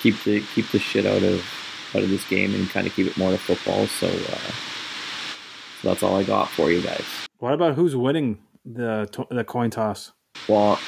[0.00, 1.44] keep the keep the shit out of
[1.94, 3.86] out of this game and kind of keep it more to football.
[3.86, 4.52] So, uh,
[5.84, 7.04] so that's all I got for you guys.
[7.38, 10.12] What about who's winning the the coin toss?
[10.48, 10.80] Well,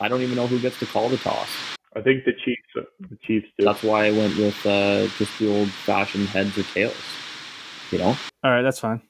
[0.00, 1.48] I don't even know who gets to call the toss.
[1.94, 2.88] I think the Chiefs.
[3.08, 3.64] The Chiefs do.
[3.64, 6.96] That's why I went with uh, just the old fashioned heads or tails.
[7.92, 8.16] You know?
[8.44, 9.00] All right, that's fine.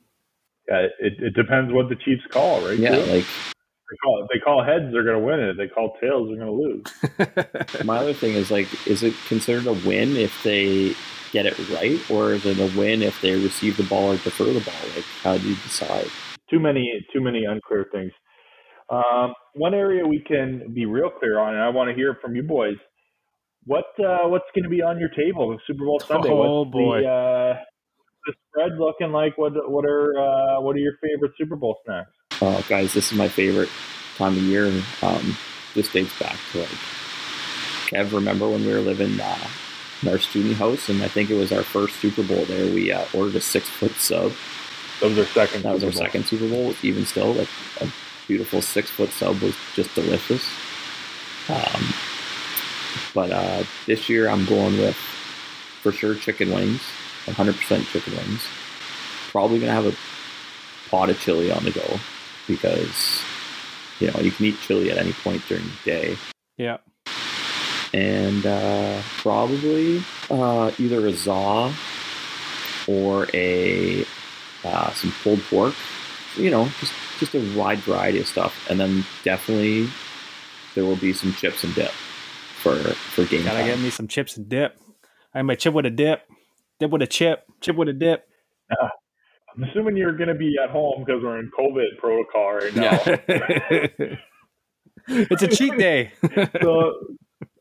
[0.69, 2.79] Yeah, it, it depends what the Chiefs call, right?
[2.79, 3.01] Yeah, too?
[3.03, 5.51] like They call, if they call heads, they're going to win it.
[5.51, 6.85] If they call tails, they're going
[7.19, 7.85] to lose.
[7.85, 10.95] my other thing is like, is it considered a win if they
[11.33, 14.45] get it right, or is it a win if they receive the ball or defer
[14.45, 14.75] the ball?
[14.95, 16.09] Like, how do you decide?
[16.51, 18.13] Too many, too many unclear things.
[18.91, 22.35] Um, one area we can be real clear on, and I want to hear from
[22.35, 22.77] you boys.
[23.65, 26.31] What uh, what's going to be on your table Super Bowl Sunday?
[26.31, 27.03] Oh, what's boy.
[27.03, 27.59] the uh,
[28.27, 29.39] the spread looking like?
[29.39, 32.11] What what are uh, what are your favorite Super Bowl snacks?
[32.43, 33.69] Uh, guys, this is my favorite
[34.17, 34.67] time of year.
[35.03, 35.37] Um,
[35.75, 36.69] this dates back to like,
[37.89, 39.70] Kev, remember when we were living uh, in
[40.09, 42.73] our student house, and I think it was our first Super Bowl there.
[42.73, 44.33] We uh, ordered a six foot sub.
[45.01, 45.63] That was our second.
[45.63, 46.07] That was our Super Bowl.
[46.07, 46.75] second Super Bowl.
[46.83, 47.49] Even still, like
[47.81, 47.89] a
[48.27, 50.45] beautiful six foot sub was just delicious.
[51.49, 51.95] Um,
[53.15, 54.97] but uh, this year I'm going with
[55.83, 56.83] for sure chicken wings,
[57.27, 58.43] 100% chicken wings.
[59.31, 59.97] Probably gonna have a
[60.91, 61.99] pot of chili on the go
[62.49, 63.23] because
[64.01, 66.17] you know you can eat chili at any point during the day
[66.57, 66.79] Yeah.
[67.93, 71.73] And uh, probably uh, either a za
[72.89, 74.05] or a
[74.65, 75.75] uh, some pulled pork.
[76.37, 79.89] You know, just just a wide variety of stuff, and then definitely
[80.75, 83.67] there will be some chips and dip for for game Gotta time.
[83.67, 84.79] get me some chips and dip.
[85.35, 86.23] I have my chip with a dip,
[86.79, 88.27] dip with a chip, chip with a dip.
[89.57, 94.17] I'm assuming you're going to be at home because we're in COVID protocol right now.
[95.09, 96.13] it's a cheat day.
[96.63, 96.93] So,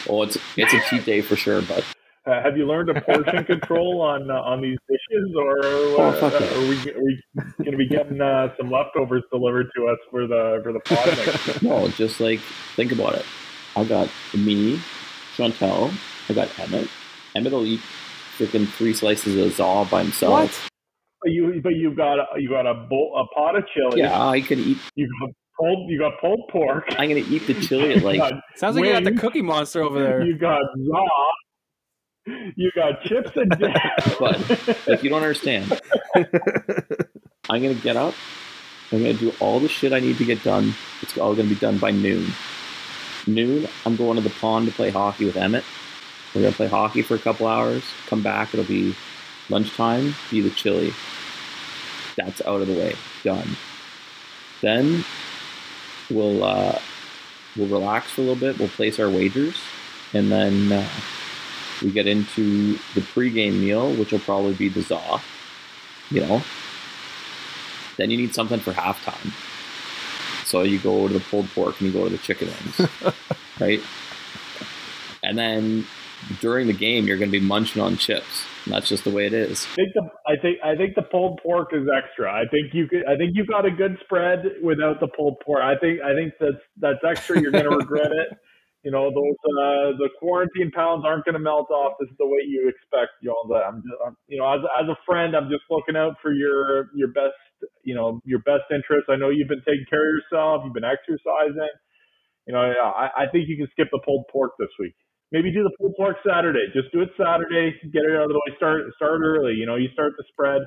[0.07, 1.83] oh, it's it's a cheat day for sure, but
[2.25, 6.33] uh, have you learned a portion control on uh, on these dishes, or uh, fuck
[6.33, 6.57] yeah.
[6.57, 7.23] are we are we
[7.57, 11.07] going to be getting uh, some leftovers delivered to us for the for the pod
[11.07, 11.61] next?
[11.63, 12.39] no, just like
[12.75, 13.25] think about it.
[13.75, 14.79] I got me,
[15.35, 15.93] Chantel,
[16.27, 16.89] I got Emmett.
[17.35, 17.81] Emmett will eat
[18.37, 20.31] freaking three slices of zaw by himself.
[20.31, 20.69] What?
[21.21, 24.01] But you but you've got a, you got a bowl a pot of chili.
[24.01, 24.77] Yeah, I can eat.
[24.95, 25.29] You got
[25.60, 26.86] pulled you got pulled pork.
[26.91, 28.15] I'm gonna eat the chili at like.
[28.15, 30.24] You got Sounds like you got the Cookie Monster over there.
[30.24, 31.08] You got raw.
[32.56, 33.74] You got chips and dip.
[34.19, 35.80] But like you don't understand.
[36.15, 38.13] I'm gonna get up.
[38.91, 40.74] I'm gonna do all the shit I need to get done.
[41.02, 42.32] It's all gonna be done by noon.
[43.28, 45.63] Noon, I'm going to the pond to play hockey with Emmett.
[46.34, 47.84] We're gonna play hockey for a couple hours.
[48.08, 48.54] Come back.
[48.54, 48.95] It'll be
[49.50, 50.15] lunchtime.
[50.32, 50.93] Be the chili.
[52.15, 52.95] That's out of the way.
[53.24, 53.56] Done.
[54.62, 55.06] Then
[56.10, 56.80] we'll uh,
[57.56, 58.60] we'll relax a little bit.
[58.60, 59.56] We'll place our wagers,
[60.13, 60.89] and then uh,
[61.82, 65.22] we get into the pregame meal, which will probably be the za.
[66.12, 66.41] You know.
[67.98, 69.34] Then you need something for halftime.
[70.45, 72.89] So you go to the pulled pork and you go to the chicken wings,
[73.60, 73.82] right?
[75.22, 75.86] And then
[76.41, 78.45] during the game, you're going to be munching on chips.
[78.65, 79.67] And that's just the way it is.
[79.71, 82.32] I think the I think I think the pulled pork is extra.
[82.32, 85.62] I think you could I think you got a good spread without the pulled pork.
[85.63, 87.41] I think I think that's that's extra.
[87.41, 88.38] You're gonna regret it.
[88.82, 91.97] You know those uh, the quarantine pounds aren't gonna melt off.
[91.99, 93.12] This is the way you expect.
[93.21, 96.15] You know I'm just I'm, you know as as a friend, I'm just looking out
[96.21, 97.36] for your your best
[97.84, 99.10] you know your best interest.
[99.10, 100.62] I know you've been taking care of yourself.
[100.63, 101.75] You've been exercising.
[102.47, 104.95] You know I, I think you can skip the pulled pork this week
[105.31, 106.65] maybe do the pulled pork Saturday.
[106.73, 108.55] Just do it Saturday, get it out of the way.
[108.57, 109.53] Start start early.
[109.53, 110.61] You know, you start the spread.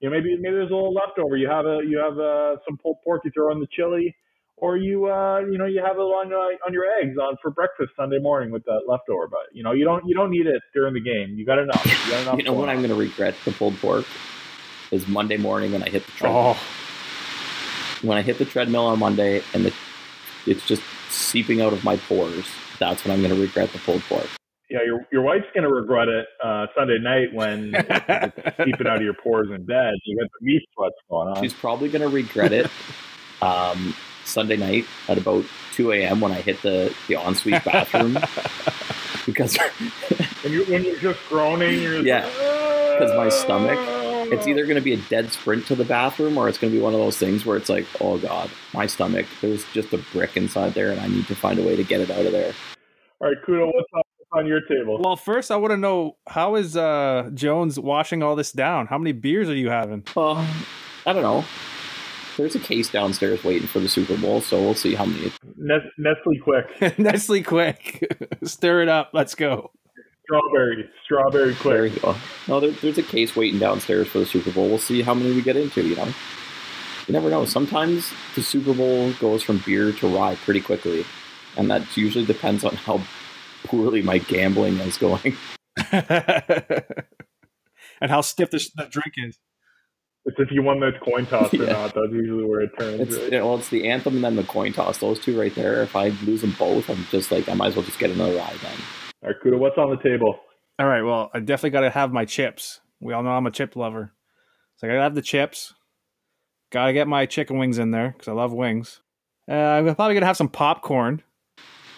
[0.00, 1.36] You know, maybe maybe there's a little leftover.
[1.36, 4.14] You have a you have uh, some pulled pork you throw in the chili,
[4.56, 7.50] or you uh you know you have it on uh, on your eggs on for
[7.50, 9.26] breakfast Sunday morning with that leftover.
[9.28, 11.34] But you know you don't you don't need it during the game.
[11.36, 11.84] You got enough.
[11.84, 12.38] You got enough.
[12.38, 14.04] You know what I'm going to regret the pulled pork
[14.90, 16.56] is Monday morning when I hit the treadmill.
[16.56, 19.74] Oh, When I hit the treadmill on Monday and the,
[20.46, 22.46] it's just seeping out of my pores.
[22.78, 24.26] That's when I'm going to regret the pulled pork.
[24.70, 29.02] yeah, your your wife's gonna regret it uh, Sunday night when it's seeping out of
[29.02, 29.94] your pores in bed.
[30.04, 31.42] You got the meat sweats going on.
[31.42, 32.70] She's probably going to regret it
[33.42, 36.20] um, Sunday night at about 2 a.m.
[36.20, 38.14] when I hit the, the ensuite bathroom
[39.26, 39.56] because
[40.42, 43.78] when you when you're just groaning, you're Yeah, like, 'cause my stomach,
[44.32, 46.76] it's either going to be a dead sprint to the bathroom or it's going to
[46.78, 49.98] be one of those things where it's like, oh God, my stomach, there's just a
[50.12, 52.32] brick inside there and I need to find a way to get it out of
[52.32, 52.52] there.
[53.20, 54.02] All right, Kudo, what's on,
[54.40, 54.98] on your table?
[55.00, 58.86] well, first I want to know how is uh, Jones washing all this down?
[58.86, 60.04] How many beers are you having?
[60.16, 60.34] Uh,
[61.06, 61.44] I don't know.
[62.36, 65.32] There's a case downstairs waiting for the Super Bowl, so we'll see how many.
[65.56, 68.06] Nes- Nestle Quick, Nestle quick.
[68.44, 69.10] Stir it up.
[69.12, 69.72] Let's go.
[70.28, 72.14] Strawberry, strawberry There you go.
[72.46, 74.68] No, there, there's a case waiting downstairs for the Super Bowl.
[74.68, 76.08] We'll see how many we get into, you know?
[77.06, 77.46] You never know.
[77.46, 81.06] Sometimes the Super Bowl goes from beer to rye pretty quickly,
[81.56, 83.00] and that usually depends on how
[83.64, 85.34] poorly my gambling is going.
[85.92, 86.02] and
[88.02, 89.38] how stiff the, the drink is.
[90.26, 91.72] It's if you won that coin toss or Yeah.
[91.72, 91.94] not.
[91.94, 93.00] That's usually where it turns.
[93.00, 93.42] It's right?
[93.42, 94.98] well, it's the anthem and then the coin toss.
[94.98, 95.82] Those two right there.
[95.82, 98.36] If I lose them both, I'm just like I might as well just get another
[98.36, 98.76] rye then.
[99.22, 100.38] All right, Kudo, what's on the table?
[100.78, 101.02] All right.
[101.02, 102.80] Well, I definitely got to have my chips.
[103.00, 104.12] We all know I'm a chip lover.
[104.76, 105.74] So I got to have the chips.
[106.70, 109.00] Got to get my chicken wings in there because I love wings.
[109.50, 111.22] Uh, I'm probably going to have some popcorn.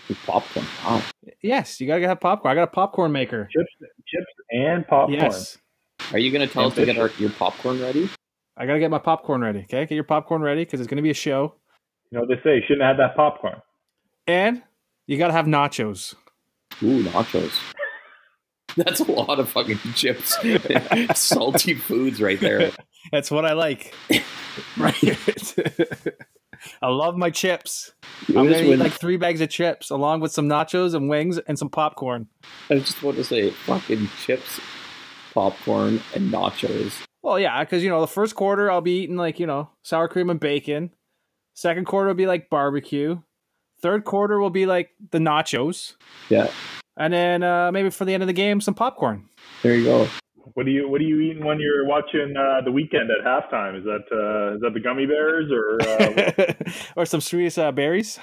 [0.08, 0.64] With popcorn.
[0.84, 1.02] Wow.
[1.42, 2.52] Yes, you got to have popcorn.
[2.52, 3.48] I got a popcorn maker.
[3.52, 5.20] Chips, chips, and popcorn.
[5.20, 5.58] Yes.
[6.12, 8.08] Are you going to tell us to get our, your popcorn ready?
[8.56, 9.60] I got to get my popcorn ready.
[9.60, 9.84] Okay.
[9.84, 11.54] Get your popcorn ready because it's going to be a show.
[12.10, 12.56] You know what they say?
[12.56, 13.60] You shouldn't have that popcorn.
[14.26, 14.62] And
[15.06, 16.14] you got to have nachos.
[16.82, 17.52] Ooh, nachos.
[18.76, 20.38] That's a lot of fucking chips,
[21.18, 22.70] salty foods right there.
[23.12, 23.94] That's what I like.
[24.76, 25.18] right.
[26.82, 27.92] I love my chips.
[28.28, 31.58] I'm gonna eat like three bags of chips along with some nachos and wings and
[31.58, 32.28] some popcorn.
[32.70, 34.60] I just want to say fucking chips,
[35.34, 36.92] popcorn, and nachos.
[37.22, 40.06] Well, yeah, because you know the first quarter I'll be eating like you know sour
[40.06, 40.90] cream and bacon.
[41.54, 43.20] Second quarter will be like barbecue.
[43.82, 45.94] Third quarter will be like the nachos,
[46.28, 46.48] Yeah,
[46.96, 49.28] and then uh, maybe for the end of the game some popcorn.
[49.62, 50.08] there you go.
[50.54, 53.78] What do you What are you eating when you're watching uh, the Weeknd at halftime?
[53.78, 58.18] Is that uh, is that the gummy bears or uh, or some sweetest uh, berries,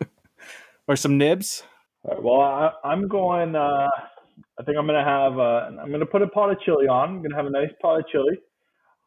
[0.88, 1.62] or some nibs.
[2.02, 3.56] All right, well, I, I'm going.
[3.56, 3.88] Uh,
[4.58, 5.38] I think I'm gonna have.
[5.38, 7.08] Uh, I'm gonna put a pot of chili on.
[7.16, 8.38] I'm gonna have a nice pot of chili.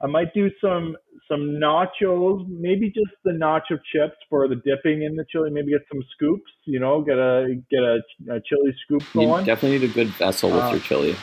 [0.01, 0.95] I might do some
[1.29, 5.49] some nachos, maybe just the nacho chips for the dipping in the chili.
[5.51, 6.51] Maybe get some scoops.
[6.65, 7.99] You know, get a get a,
[8.31, 9.45] a chili scoop You going.
[9.45, 11.15] definitely need a good vessel with Uh, your chili.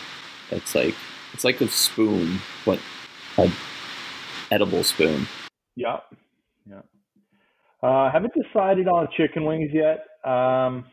[0.51, 0.95] It's like
[1.35, 2.79] it's like a spoon, but
[3.37, 3.51] a
[4.51, 5.27] edible spoon.
[5.75, 5.99] Yeah,
[6.71, 6.83] yeah.
[7.83, 10.07] Uh, haven't decided on chicken wings yet.
[10.25, 10.87] Um,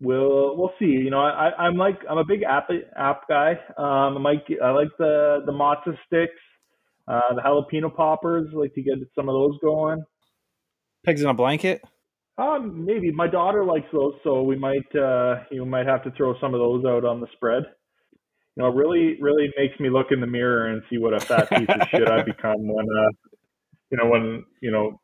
[0.00, 0.86] we'll we'll see.
[0.86, 3.52] You know, I I'm like I'm a big app app guy.
[3.76, 6.40] Um, I might I like the the mozza sticks,
[7.08, 8.48] uh, the jalapeno poppers.
[8.52, 10.04] Like to get some of those going.
[11.04, 11.82] Pigs in a blanket.
[12.38, 16.34] Um, maybe my daughter likes those, so we might uh, you might have to throw
[16.40, 17.64] some of those out on the spread.
[18.56, 21.20] You know, it really really makes me look in the mirror and see what a
[21.20, 23.10] fat piece of shit I've become when uh,
[23.90, 25.00] you know when you know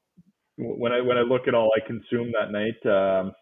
[0.57, 2.87] when I when I look at all I consume that night.
[2.91, 3.33] Um,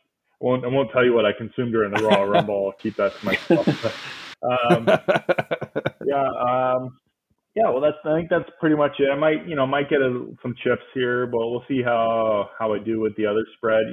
[0.43, 2.67] I won't I won't tell you what I consumed during the Royal Rumble.
[2.67, 3.69] I'll keep that to myself.
[4.43, 4.89] um,
[6.05, 6.99] yeah, um,
[7.55, 7.71] yeah.
[7.71, 9.09] Well, that's I think that's pretty much it.
[9.11, 12.75] I might you know might get a, some chips here, but we'll see how how
[12.75, 13.87] I do with the other spread.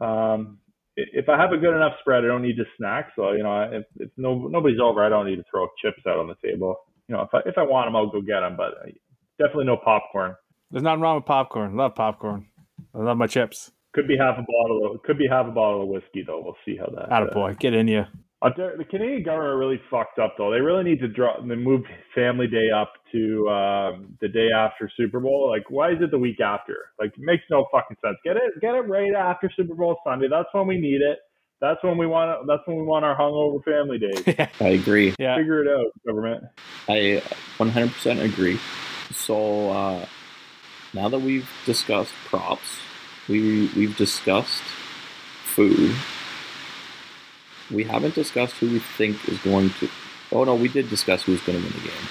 [0.00, 0.58] Um,
[0.96, 3.10] if I have a good enough spread, I don't need to snack.
[3.16, 6.18] So you know, if, if no nobody's over, I don't need to throw chips out
[6.18, 6.76] on the table.
[7.08, 8.56] You know, if I if I want them, I'll go get them.
[8.56, 8.74] But
[9.38, 10.34] definitely no popcorn.
[10.70, 11.76] There's nothing wrong with popcorn.
[11.76, 12.48] Love popcorn.
[12.94, 13.70] I love my chips.
[13.92, 14.94] Could be half a bottle.
[14.94, 16.40] Of, could be half a bottle of whiskey though.
[16.42, 17.12] We'll see how that.
[17.12, 18.04] Atta boy, uh, get in you.
[18.44, 20.50] Uh, the Canadian government really fucked up though.
[20.50, 21.40] They really need to draw.
[21.40, 21.82] They move
[22.14, 25.48] Family Day up to um, the day after Super Bowl.
[25.48, 26.76] Like, why is it the week after?
[26.98, 28.18] Like, it makes no fucking sense.
[28.22, 30.26] Get it, get it right after Super Bowl Sunday.
[30.28, 31.20] That's when we need it.
[31.62, 32.46] That's when we want.
[32.46, 34.48] That's when we want our hungover family days.
[34.60, 35.14] I agree.
[35.18, 36.44] Yeah, figure it out, government.
[36.86, 37.22] I
[37.56, 38.60] 100% agree.
[39.10, 40.06] So uh,
[40.92, 42.78] now that we've discussed props,
[43.26, 44.62] we we've discussed
[45.44, 45.96] food.
[47.74, 49.88] We haven't discussed who we think is going to.
[50.32, 52.08] Oh no, we did discuss who's going to win the game.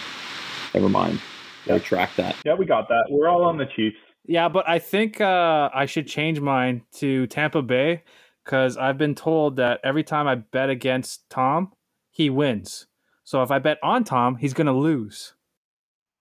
[0.74, 1.22] Never mind.
[1.66, 1.78] Yeah.
[1.78, 2.36] track that.
[2.46, 3.06] Yeah, we got that.
[3.10, 3.96] We're all on the Chiefs.
[4.26, 8.04] Yeah, but I think uh, I should change mine to Tampa Bay
[8.44, 11.72] because I've been told that every time I bet against Tom,
[12.10, 12.88] he wins.
[13.24, 15.34] So if I bet on Tom, he's going to lose.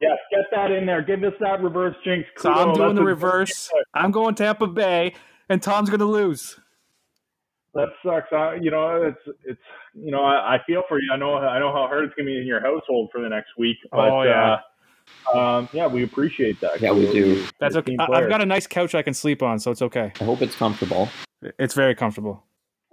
[0.01, 1.03] Yes, get that in there.
[1.03, 2.29] Give us that reverse jinx.
[2.39, 3.71] So I'm doing That's the reverse.
[3.95, 5.15] I'm going Tampa Bay,
[5.49, 6.59] and Tom's going to lose.
[7.75, 8.31] That sucks.
[8.33, 9.61] Uh, you know, it's it's
[9.95, 11.09] you know, I, I, feel for you.
[11.13, 13.29] I know I know how hard it's going to be in your household for the
[13.29, 13.77] next week.
[13.91, 14.57] But, oh yeah.
[15.35, 16.81] Uh, um, yeah, we appreciate that.
[16.81, 17.47] Yeah, we do.
[17.59, 17.97] That's okay.
[17.99, 20.13] I've got a nice couch I can sleep on, so it's okay.
[20.21, 21.09] I hope it's comfortable.
[21.59, 22.45] It's very comfortable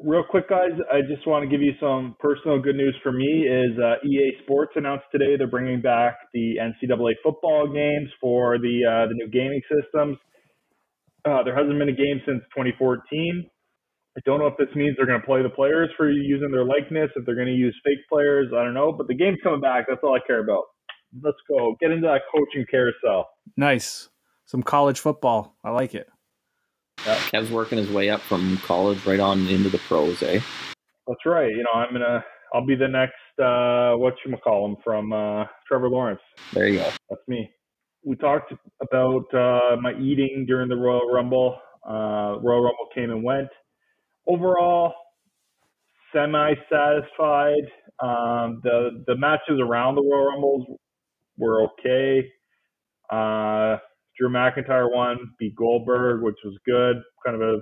[0.02, 3.48] real quick, guys, I just want to give you some personal good news for me.
[3.48, 8.82] Is uh, EA Sports announced today they're bringing back the NCAA football games for the
[8.86, 10.18] uh, the new gaming systems.
[11.26, 13.50] Uh, there hasn't been a game since 2014.
[14.20, 16.66] I don't know if this means they're going to play the players for using their
[16.66, 18.48] likeness, if they're going to use fake players.
[18.54, 19.86] I don't know, but the game's coming back.
[19.88, 20.64] That's all I care about.
[21.24, 23.30] Let's go get into that coaching carousel.
[23.56, 24.10] Nice,
[24.46, 25.56] some college football.
[25.64, 26.10] I like it.
[27.06, 27.16] Yeah.
[27.32, 30.42] Kev's working his way up from college right on into the pros, eh?
[31.08, 31.50] That's right.
[31.50, 35.46] You know, I'm gonna I'll be the next uh what you call him from uh
[35.66, 36.20] Trevor Lawrence.
[36.52, 36.92] There you go.
[37.10, 37.50] That's me.
[38.04, 41.58] We talked about uh my eating during the Royal Rumble.
[41.90, 43.48] Uh Royal Rumble came and went.
[44.30, 44.94] Overall,
[46.14, 47.66] semi satisfied.
[48.02, 50.68] Um the the matches around the Royal Rumbles
[51.38, 52.30] were okay.
[53.12, 53.78] Uh
[54.20, 56.98] Drew McIntyre won, beat Goldberg, which was good.
[57.26, 57.60] Kind of a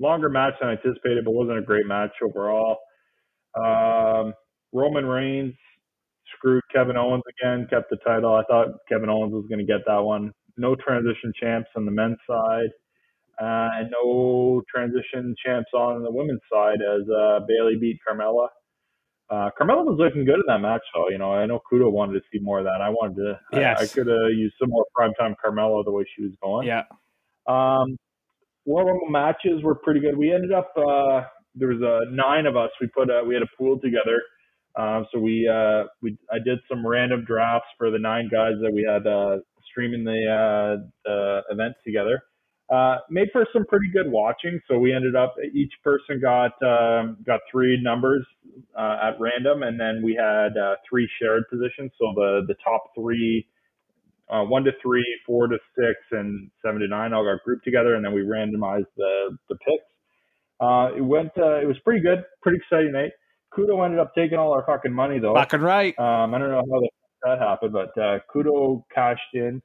[0.00, 2.78] longer match than I anticipated, but wasn't a great match overall.
[3.56, 4.34] Um,
[4.72, 5.54] Roman Reigns
[6.36, 8.34] screwed Kevin Owens again, kept the title.
[8.34, 10.32] I thought Kevin Owens was going to get that one.
[10.56, 12.70] No transition champs on the men's side,
[13.40, 18.48] uh, and no transition champs on the women's side as uh, Bayley beat Carmella.
[19.30, 21.08] Uh, Carmella was looking good in that match, though.
[21.10, 22.80] You know, I know Kudo wanted to see more of that.
[22.80, 23.40] I wanted to.
[23.52, 23.78] Yes.
[23.78, 26.66] I, I could have used some more primetime Carmella the way she was going.
[26.66, 26.82] Yeah.
[27.46, 27.96] Um,
[28.66, 30.16] Royal Rumble matches were pretty good.
[30.16, 31.22] We ended up uh,
[31.54, 32.70] there was uh, nine of us.
[32.80, 34.20] We put a, we had a pool together.
[34.76, 38.72] Um, so we uh, we I did some random drafts for the nine guys that
[38.72, 39.38] we had uh,
[39.70, 42.22] streaming the uh, the event together
[42.70, 44.60] uh, made for some pretty good watching.
[44.68, 48.26] So we ended up each person got um, got three numbers
[48.76, 51.92] uh, at random, and then we had uh, three shared positions.
[51.98, 53.46] So the the top three,
[54.28, 57.94] uh, one to three, four to six, and seven to nine all got grouped together,
[57.94, 59.84] and then we randomized the the picks.
[60.60, 61.30] Uh, it went.
[61.38, 63.12] Uh, it was pretty good, pretty exciting night.
[63.56, 65.34] Kudo ended up taking all our fucking money though.
[65.34, 65.98] Fucking right.
[65.98, 67.94] Um, I don't know how that happened, but
[68.28, 69.62] Kudo cashed in.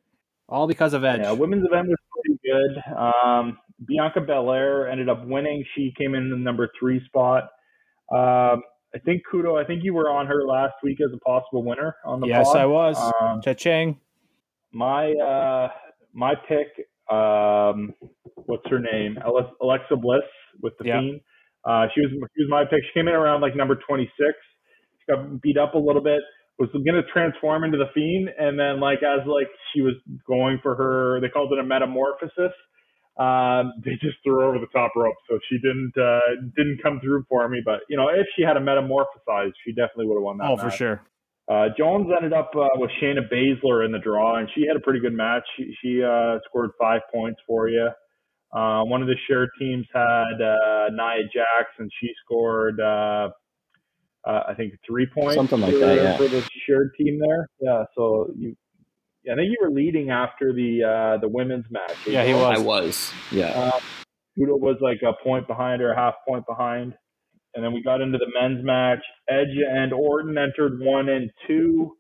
[0.54, 1.22] All because of Edge.
[1.22, 2.95] Yeah, women's event was pretty good.
[2.95, 5.66] Um, Bianca Belair ended up winning.
[5.76, 7.45] She came in the number three spot.
[8.14, 8.62] Um,
[8.93, 9.60] I think Kudo.
[9.60, 12.28] I think you were on her last week as a possible winner on the.
[12.28, 12.58] Yes, pod.
[12.58, 13.14] I was.
[13.20, 13.99] Um, Cha-ching.
[14.72, 15.70] My uh,
[16.14, 16.68] my pick.
[17.12, 17.95] Um,
[18.45, 19.18] what's her name?
[19.60, 20.22] Alexa Bliss
[20.62, 20.99] with the yep.
[20.99, 21.22] Fiend.
[21.66, 22.84] Uh, she was she was my pick.
[22.84, 24.38] She came in around like number twenty six.
[24.99, 26.22] She got beat up a little bit
[26.60, 29.95] was going to transform into the fiend, and then like as like she was
[30.28, 32.54] going for her, they called it a metamorphosis.
[33.18, 36.99] Um, they just threw her over the top rope, so she didn't uh, didn't come
[36.99, 37.62] through for me.
[37.64, 40.47] But you know, if she had a metamorphosized, she definitely would have won that.
[40.47, 40.66] Oh, match.
[40.66, 41.01] for sure.
[41.49, 44.80] Uh, Jones ended up uh, with Shayna Baszler in the draw, and she had a
[44.80, 45.43] pretty good match.
[45.58, 47.89] She, she uh, scored five points for you.
[48.54, 52.80] Uh, one of the shared teams had uh, Nia Jax, and she scored,
[54.26, 55.36] uh, I think, three points.
[55.36, 56.18] Something like for, that, yeah.
[56.18, 57.84] For the shared team there, yeah.
[57.96, 58.56] So you,
[59.24, 61.96] yeah, I think you were leading after the uh, the women's match.
[62.06, 62.60] Yeah, he was.
[62.60, 63.14] I was.
[63.32, 63.48] Yeah.
[63.48, 63.80] Uh,
[64.38, 66.96] Kudo was like a point behind or a half point behind.
[67.56, 69.04] And then we got into the men's match.
[69.30, 71.96] Edge and Orton entered one and two.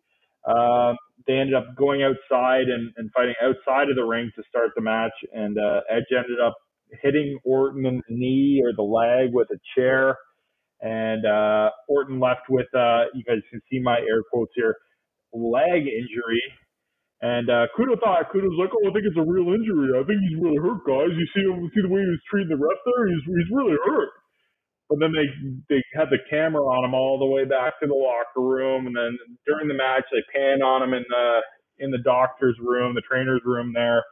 [0.47, 0.97] Um,
[1.27, 4.81] they ended up going outside and, and fighting outside of the ring to start the
[4.81, 5.13] match.
[5.31, 6.55] And uh, Edge ended up
[7.03, 10.17] hitting Orton in the knee or the leg with a chair.
[10.83, 14.75] And uh, Orton left with, uh, you guys can see my air quotes here,
[15.31, 16.43] leg injury.
[17.23, 19.95] And uh, Kudo thought Kudo's like, oh, I think it's a real injury.
[19.95, 21.15] I think he's really hurt, guys.
[21.15, 23.07] You see him, see the way he was treating the ref there?
[23.07, 24.11] He's he's really hurt.
[24.91, 25.27] But then they
[25.71, 28.95] they had the camera on him all the way back to the locker room, and
[28.95, 29.17] then
[29.47, 31.27] during the match they pan on him in the
[31.79, 34.03] in the doctor's room, the trainer's room there.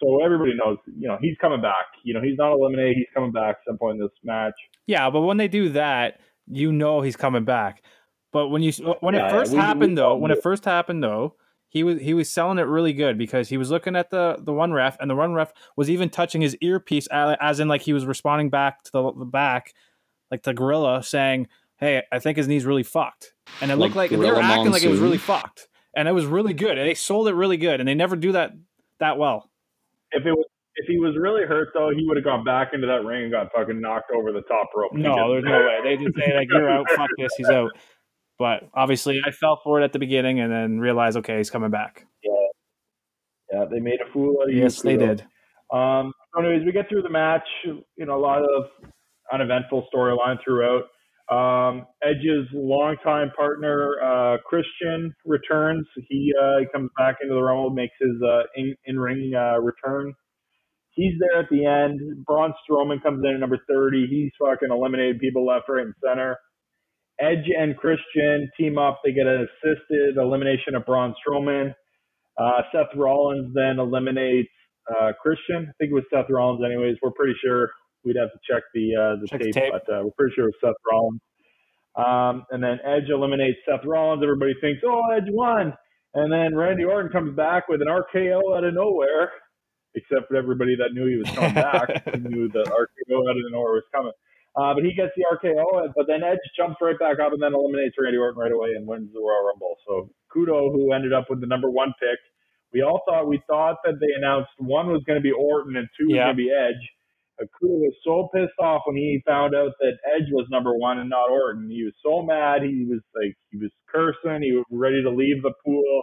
[0.00, 1.86] So everybody knows, you know, he's coming back.
[2.02, 2.96] You know, he's not eliminated.
[2.96, 4.54] He's coming back at some point in this match.
[4.86, 7.82] Yeah, but when they do that, you know he's coming back.
[8.32, 10.64] But when you when Yeah, it first we- we happened though, all when it first
[10.64, 11.36] happened though,
[11.68, 14.52] he was he was selling it really good because he was looking at the the
[14.52, 17.92] one ref and the one ref was even touching his earpiece as in like he
[17.92, 19.72] was responding back to the, the back
[20.30, 21.46] like the gorilla saying,
[21.78, 23.32] "Hey, I think his knee's really fucked."
[23.62, 25.68] And it looked Like like they were acting like it was really fucked.
[25.96, 26.76] And it was really good.
[26.76, 28.50] And they sold it really good and they never do that
[28.98, 29.48] that well.
[30.14, 30.46] If it was
[30.76, 33.32] if he was really hurt though, he would have gone back into that ring and
[33.32, 34.92] got fucking knocked over the top rope.
[34.92, 35.78] No, there's no way.
[35.84, 37.70] They just say like you're out, fuck this, he's out.
[38.38, 41.70] But obviously I fell for it at the beginning and then realized okay, he's coming
[41.70, 42.06] back.
[42.22, 42.32] Yeah,
[43.52, 44.62] Yeah, they made a fool out of you.
[44.62, 45.16] Yes, they Kudo.
[45.16, 45.26] did.
[45.72, 47.46] Um, so anyways, we get through the match.
[47.64, 48.64] You know, a lot of
[49.32, 50.84] uneventful storyline throughout.
[51.30, 55.86] Um, Edge's longtime partner, uh, Christian, returns.
[56.08, 60.14] He, uh, he comes back into the Rumble, makes his uh, in, in-ring uh, return.
[60.90, 62.24] He's there at the end.
[62.26, 64.06] Braun Strowman comes in at number 30.
[64.08, 66.36] He's fucking eliminated people left, right, and center.
[67.20, 69.00] Edge and Christian team up.
[69.04, 71.74] They get an assisted elimination of Braun Strowman.
[72.38, 74.50] Uh, Seth Rollins then eliminates
[74.90, 75.68] uh, Christian.
[75.68, 76.62] I think it was Seth Rollins.
[76.64, 77.70] Anyways, we're pretty sure
[78.04, 79.72] we'd have to check the uh, the Check the tape, tape.
[79.72, 81.20] but uh, we're pretty sure it was Seth Rollins.
[81.96, 84.22] Um, and then Edge eliminates Seth Rollins.
[84.22, 85.72] Everybody thinks, oh, Edge won.
[86.14, 89.30] And then Randy Orton comes back with an RKO out of nowhere,
[89.94, 91.88] except for everybody that knew he was coming back,
[92.18, 94.12] knew the RKO out of nowhere was coming.
[94.56, 97.54] Uh, but he gets the RKO, but then Edge jumps right back up and then
[97.54, 99.74] eliminates Randy Orton right away and wins the Royal Rumble.
[99.86, 102.18] So Kudo, who ended up with the number one pick,
[102.72, 105.88] we all thought we thought that they announced one was going to be Orton and
[105.98, 106.24] two was Yeah.
[106.26, 106.82] going to be Edge.
[107.40, 111.10] Kudo was so pissed off when he found out that Edge was number one and
[111.10, 111.68] not Orton.
[111.68, 112.62] He was so mad.
[112.62, 114.42] He was like he was cursing.
[114.42, 116.02] He was ready to leave the pool.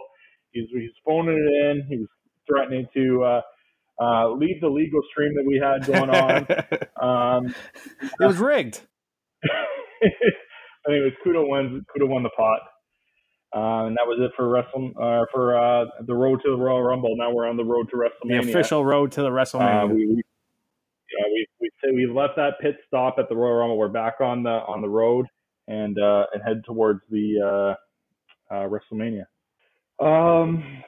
[0.50, 1.86] He was, he was phoning it in.
[1.88, 2.08] He was
[2.46, 3.40] threatening to uh,
[4.02, 6.46] uh, leave the legal stream that we had going on.
[7.46, 7.54] um,
[8.20, 8.82] it was rigged.
[9.44, 10.08] I
[10.88, 11.82] anyways, Kudo wins.
[11.96, 12.60] Kudo won the pot.
[13.54, 16.82] Uh, and that was it for Wrestle uh, for uh, the road to the Royal
[16.82, 17.14] Rumble.
[17.16, 18.44] Now we're on the road to WrestleMania.
[18.44, 19.60] The official road to the WrestleMania.
[19.60, 20.22] Uh, yeah, we we
[21.90, 23.78] we left that pit stop at the Royal Rumble.
[23.78, 25.26] We're back on the on the road
[25.68, 27.76] and uh, and head towards the
[28.50, 29.24] uh, uh, WrestleMania.
[30.00, 30.82] Um,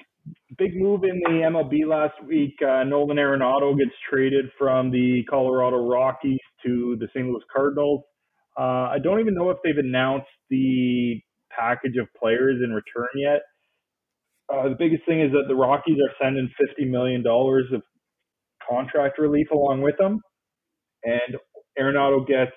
[0.56, 2.54] big move in the MLB last week.
[2.62, 7.26] Uh, Nolan Arenado gets traded from the Colorado Rockies to the St.
[7.26, 8.02] Louis Cardinals.
[8.58, 11.20] Uh, I don't even know if they've announced the
[11.50, 13.42] package of players in return yet.
[14.52, 16.48] Uh, the biggest thing is that the Rockies are sending
[16.80, 17.82] $50 million of
[18.68, 20.20] contract relief along with them.
[21.04, 21.36] And
[21.78, 22.52] Arenado gets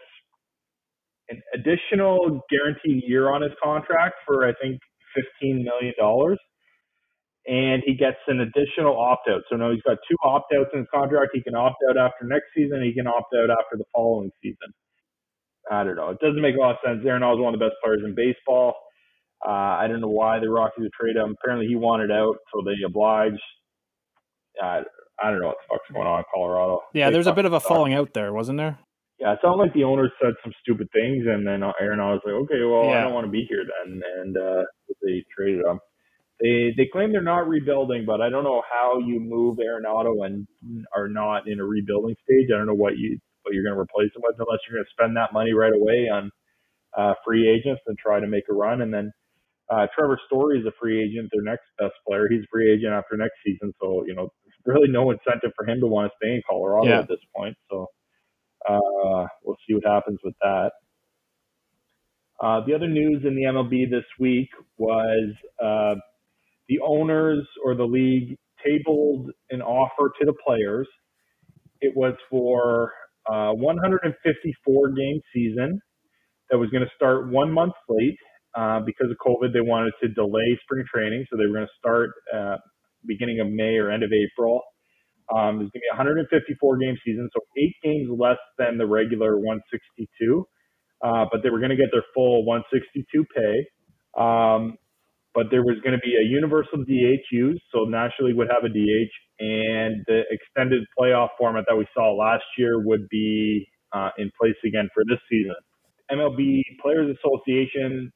[1.29, 4.79] an additional guaranteed year on his contract for, I think,
[5.43, 5.93] $15 million.
[7.47, 9.41] And he gets an additional opt out.
[9.49, 11.31] So now he's got two opt outs in his contract.
[11.33, 12.83] He can opt out after next season.
[12.83, 14.73] He can opt out after the following season.
[15.71, 16.09] I don't know.
[16.09, 17.03] It doesn't make a lot of sense.
[17.05, 18.75] Arenado is one of the best players in baseball.
[19.45, 21.35] Uh, I don't know why the Rockies would trade him.
[21.41, 23.41] Apparently, he wanted out, so they obliged.
[24.61, 24.81] Uh,
[25.22, 26.82] I don't know what the fuck's going on in Colorado.
[26.93, 28.80] yeah, They there's a bit of a falling out there, wasn't there?
[29.20, 32.36] Yeah, it sounded like the owner said some stupid things, and then Arenado was like,
[32.45, 34.63] "Okay, well, I don't want to be here then," and uh,
[35.01, 35.80] they traded him.
[36.39, 40.45] They they claim they're not rebuilding, but I don't know how you move Arenado and
[40.95, 42.49] are not in a rebuilding stage.
[42.53, 44.86] I don't know what you what you're going to replace him with unless you're going
[44.86, 46.30] to spend that money right away on
[46.95, 48.82] uh, free agents and try to make a run.
[48.82, 49.11] And then
[49.72, 52.28] uh, Trevor Story is a free agent, their next best player.
[52.30, 54.30] He's a free agent after next season, so you know
[54.68, 56.99] really no incentive for him to want to stay in Colorado Yeah.
[56.99, 57.57] at this point.
[57.72, 57.88] So
[58.70, 60.72] uh, we'll see what happens with that.
[62.41, 65.32] Uh, the other news in the MLB this week was
[65.63, 65.95] uh,
[66.70, 70.88] the owners or the league tabled an offer to the players.
[71.82, 72.91] It was for
[73.32, 75.80] uh, 154 game season
[76.49, 78.18] that was going to start one month late
[78.55, 79.53] uh, because of COVID.
[79.53, 82.57] They wanted to delay spring training, so they were going to start uh,
[83.07, 84.61] beginning of May or end of April.
[85.33, 89.37] Um, there's going to be 154 game season, so eight games less than the regular
[89.37, 90.47] 162.
[91.03, 93.67] Uh, but they were going to get their full 162 pay.
[94.21, 94.77] Um,
[95.35, 98.65] but there was going to be a universal DH used, so National League would have
[98.65, 104.09] a DH, and the extended playoff format that we saw last year would be uh,
[104.17, 105.55] in place again for this season.
[106.11, 108.11] MLB Players Association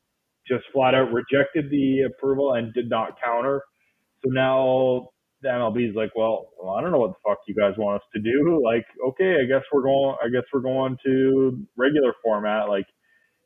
[0.47, 3.61] just flat out rejected the approval and did not counter.
[4.24, 5.09] So now
[5.41, 8.01] the MLB is like, well, well, I don't know what the fuck you guys want
[8.01, 8.61] us to do.
[8.63, 10.15] Like, okay, I guess we're going.
[10.24, 12.69] I guess we're going to regular format.
[12.69, 12.86] Like,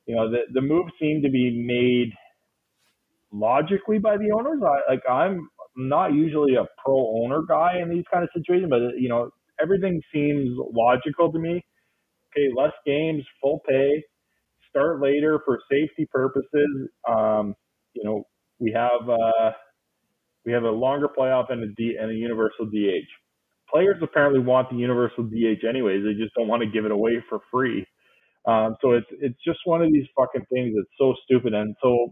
[0.05, 2.13] you know, the the move seemed to be made
[3.32, 4.61] logically by the owners.
[4.63, 8.82] I like I'm not usually a pro owner guy in these kind of situations, but
[8.99, 9.30] you know,
[9.61, 11.63] everything seems logical to me.
[12.32, 14.03] Okay, less games, full pay,
[14.69, 16.89] start later for safety purposes.
[17.07, 17.55] Um,
[17.93, 18.23] you know,
[18.59, 19.51] we have uh,
[20.45, 23.09] we have a longer playoff and a D and a universal DH.
[23.71, 26.03] Players apparently want the universal DH anyways.
[26.05, 27.85] They just don't want to give it away for free.
[28.47, 32.07] Um, so it's it's just one of these fucking things that's so stupid and so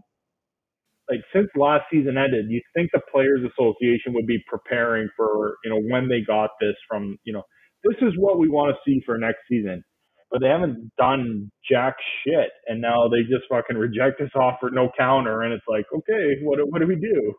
[1.10, 5.70] like since last season ended, you think the Players Association would be preparing for you
[5.70, 7.42] know when they got this from you know
[7.84, 9.84] this is what we want to see for next season,
[10.30, 14.90] but they haven't done jack shit, and now they just fucking reject this offer, no
[14.98, 17.34] counter, and it's like okay, what what do we do?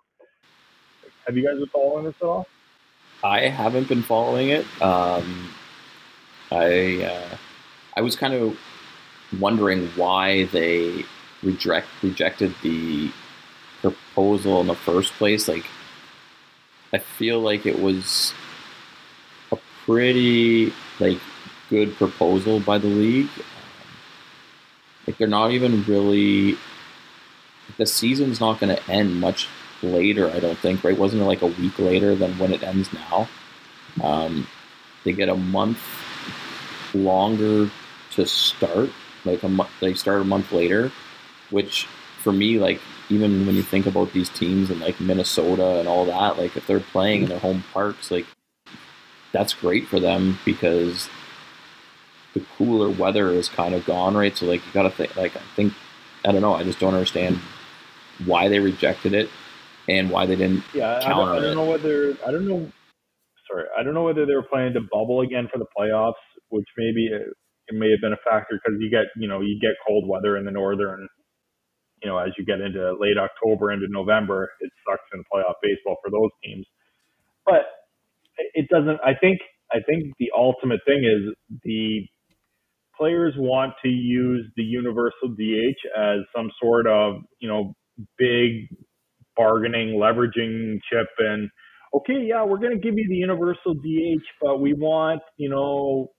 [1.25, 2.47] Have you guys been following this at all?
[3.23, 4.65] I haven't been following it.
[4.81, 5.49] Um,
[6.51, 7.37] I uh,
[7.97, 8.57] I was kind of
[9.39, 11.03] wondering why they
[11.41, 13.11] reject rejected the
[13.81, 15.47] proposal in the first place.
[15.47, 15.65] Like,
[16.93, 18.33] I feel like it was
[19.51, 21.19] a pretty like
[21.71, 23.29] good proposal by the league.
[25.07, 26.57] Like, they're not even really.
[27.77, 29.47] The season's not going to end much
[29.81, 30.97] later, I don't think, right?
[30.97, 33.27] Wasn't it like a week later than when it ends now?
[34.03, 34.47] Um,
[35.03, 35.79] they get a month
[36.93, 37.69] longer
[38.11, 38.89] to start,
[39.23, 39.69] like a month.
[39.79, 40.91] They start a month later,
[41.49, 41.87] which
[42.23, 46.05] for me, like even when you think about these teams in like Minnesota and all
[46.05, 48.25] that, like if they're playing in their home parks, like
[49.31, 51.09] that's great for them because
[52.33, 54.35] the cooler weather is kind of gone, right?
[54.35, 55.73] So like you got to think, like I think,
[56.25, 57.39] I don't know, I just don't understand
[58.25, 59.29] why they rejected it
[59.89, 61.55] and why they didn't Yeah, I don't, I don't it.
[61.55, 62.71] know whether I don't know.
[63.51, 66.13] Sorry, I don't know whether they were planning to bubble again for the playoffs,
[66.49, 67.23] which maybe it,
[67.67, 70.37] it may have been a factor because you get you know you get cold weather
[70.37, 71.07] in the northern.
[72.03, 75.97] You know, as you get into late October into November, it sucks in playoff baseball
[76.03, 76.65] for those teams.
[77.45, 77.63] But
[78.55, 78.99] it doesn't.
[79.05, 79.39] I think.
[79.73, 81.33] I think the ultimate thing is
[81.63, 82.07] the
[82.97, 87.73] players want to use the universal DH as some sort of you know
[88.17, 88.69] big
[89.37, 91.49] bargaining, leveraging chip and
[91.95, 96.11] okay, yeah, we're going to give you the universal DH, but we want, you know,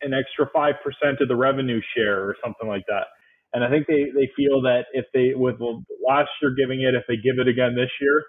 [0.00, 0.72] an extra 5%
[1.20, 3.06] of the revenue share or something like that.
[3.52, 5.56] And I think they, they feel that if they, with
[6.06, 8.22] last year giving it, if they give it again this year,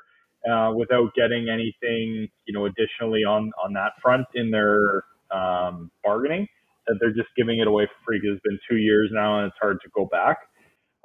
[0.50, 6.48] uh, without getting anything, you know, additionally on, on that front in their um, bargaining,
[6.88, 9.48] that they're just giving it away for free because it's been two years now and
[9.48, 10.38] it's hard to go back.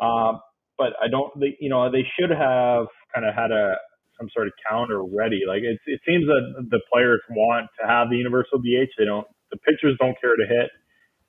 [0.01, 0.41] Um,
[0.79, 3.77] but I don't, they, you know, they should have kind of had a
[4.20, 5.43] some sort of counter ready.
[5.49, 8.91] Like it, it seems that the players want to have the universal DH.
[8.99, 9.27] They don't.
[9.53, 10.70] The pitchers don't care to hit,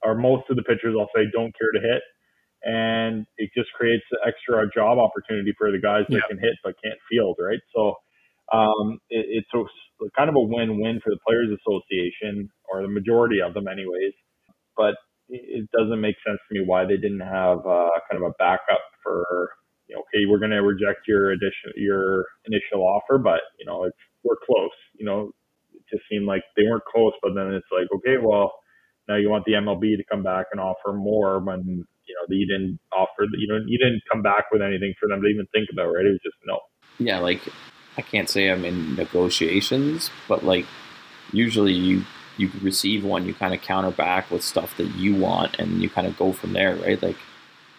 [0.03, 2.03] or most of the pitchers, I'll say, don't care to hit,
[2.63, 6.27] and it just creates an extra job opportunity for the guys that Yeah.
[6.29, 7.59] can hit but can't field, right?
[7.75, 7.95] So
[8.53, 9.63] um, it, it's a,
[10.17, 14.13] kind of a win-win for the Players Association, or the majority of them, anyways.
[14.77, 14.95] But
[15.29, 18.81] it, doesn't make sense to me why they didn't have uh, kind of a backup
[19.03, 19.49] for
[19.87, 23.83] you know, okay, we're going to reject your addition, your initial offer, but you know,
[23.83, 24.71] it's we're close.
[24.97, 25.31] You know,
[25.73, 28.53] it just seemed like they weren't close, but then it's like, okay, well,
[29.07, 32.47] now you want the MLB to come back and offer more when you know you
[32.47, 35.69] didn't offer, you don't, you didn't come back with anything for them to even think
[35.71, 36.05] about, right?
[36.05, 36.59] It was just no.
[36.97, 37.41] yeah, like
[37.97, 40.65] I can't say I'm in negotiations, but like
[41.31, 42.03] usually you
[42.37, 45.89] you receive one, you kind of counter back with stuff that you want, and you
[45.89, 47.01] kind of go from there, right?
[47.01, 47.17] Like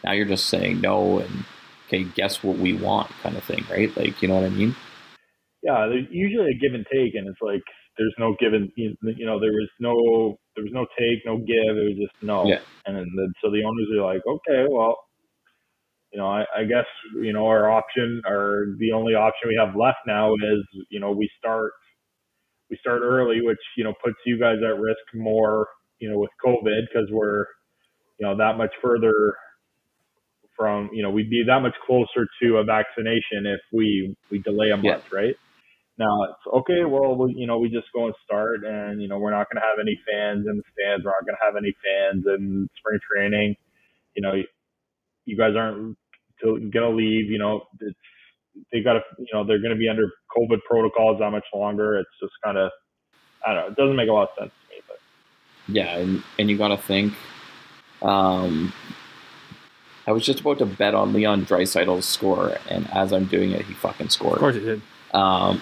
[0.05, 1.45] now you're just saying no, and
[1.87, 3.95] okay, guess what we want, kind of thing, right?
[3.97, 4.75] Like you know what I mean?
[5.63, 7.63] Yeah, there's usually a give and take, and it's like
[7.99, 8.71] there's no given.
[8.77, 11.77] You know, there was no there was no take, no give.
[11.77, 12.47] It was just no.
[12.47, 12.61] Yeah.
[12.87, 14.97] And then so the owners are like, okay, well,
[16.13, 16.87] you know, I, I guess
[17.21, 21.11] you know our option or the only option we have left now is you know
[21.11, 21.73] we start
[22.71, 25.69] we start early, which you know puts you guys at risk more.
[25.99, 27.47] You know, with COVID because we're
[28.19, 29.35] you know that much further
[30.57, 34.71] from you know we'd be that much closer to a vaccination if we we delay
[34.71, 35.19] a month, Yeah.
[35.19, 35.35] right?
[35.99, 36.85] Now it's okay.
[36.85, 39.61] Well, we, you know, we just go and start, and you know, we're not going
[39.63, 41.05] to have any fans in the stands.
[41.05, 43.57] We're not going to have any fans in spring training.
[44.15, 44.33] You know,
[45.25, 45.97] you guys aren't
[46.43, 47.31] going to leave.
[47.31, 47.97] You know, it's
[48.73, 49.01] they got to.
[49.19, 51.99] You know, they're going to be under COVID protocols that much longer.
[51.99, 52.71] It's just kind of,
[53.47, 53.69] I don't know.
[53.69, 54.99] It doesn't make a lot of sense to me, but
[55.69, 57.15] Yeah, and, and you got to think.
[58.03, 58.73] Um,
[60.07, 63.65] I was just about to bet on Leon Draisaitl's score, and as I'm doing it,
[63.65, 64.35] he fucking scored.
[64.35, 64.83] Of course it did.
[65.13, 65.61] Um,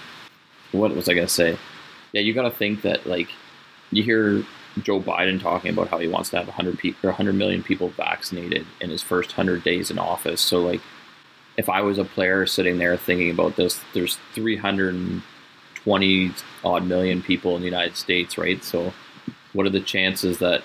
[0.72, 1.57] what was I gonna say?
[2.12, 3.28] Yeah, you got to think that like
[3.90, 4.45] you hear
[4.82, 7.88] Joe Biden talking about how he wants to have 100 people or 100 million people
[7.90, 10.40] vaccinated in his first 100 days in office.
[10.40, 10.80] So like,
[11.57, 16.32] if I was a player sitting there thinking about this, there's 320
[16.64, 18.62] odd million people in the United States, right?
[18.64, 18.92] So,
[19.52, 20.62] what are the chances that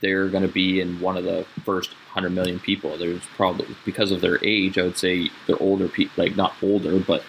[0.00, 2.96] they're going to be in one of the first 100 million people?
[2.96, 6.98] There's probably because of their age, I would say they're older people, like not older,
[6.98, 7.22] but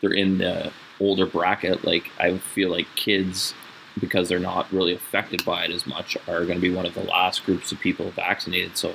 [0.00, 1.84] they're in the older bracket.
[1.84, 3.52] Like I feel like kids,
[4.00, 6.94] because they're not really affected by it as much, are going to be one of
[6.94, 8.78] the last groups of people vaccinated.
[8.78, 8.94] So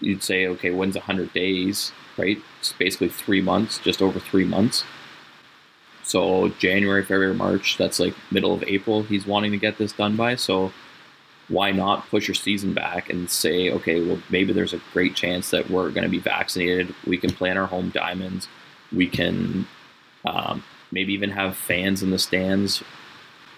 [0.00, 2.38] you'd say, okay, when's 100 days, right?
[2.60, 4.84] It's basically three months, just over three months.
[6.02, 9.02] So January, February, March, that's like middle of April.
[9.02, 10.36] He's wanting to get this done by.
[10.36, 10.72] So
[11.48, 15.50] why not push your season back and say, okay, well, maybe there's a great chance
[15.50, 16.94] that we're going to be vaccinated.
[17.06, 18.48] We can play in our home diamonds.
[18.92, 19.66] We can
[20.26, 22.82] um, maybe even have fans in the stands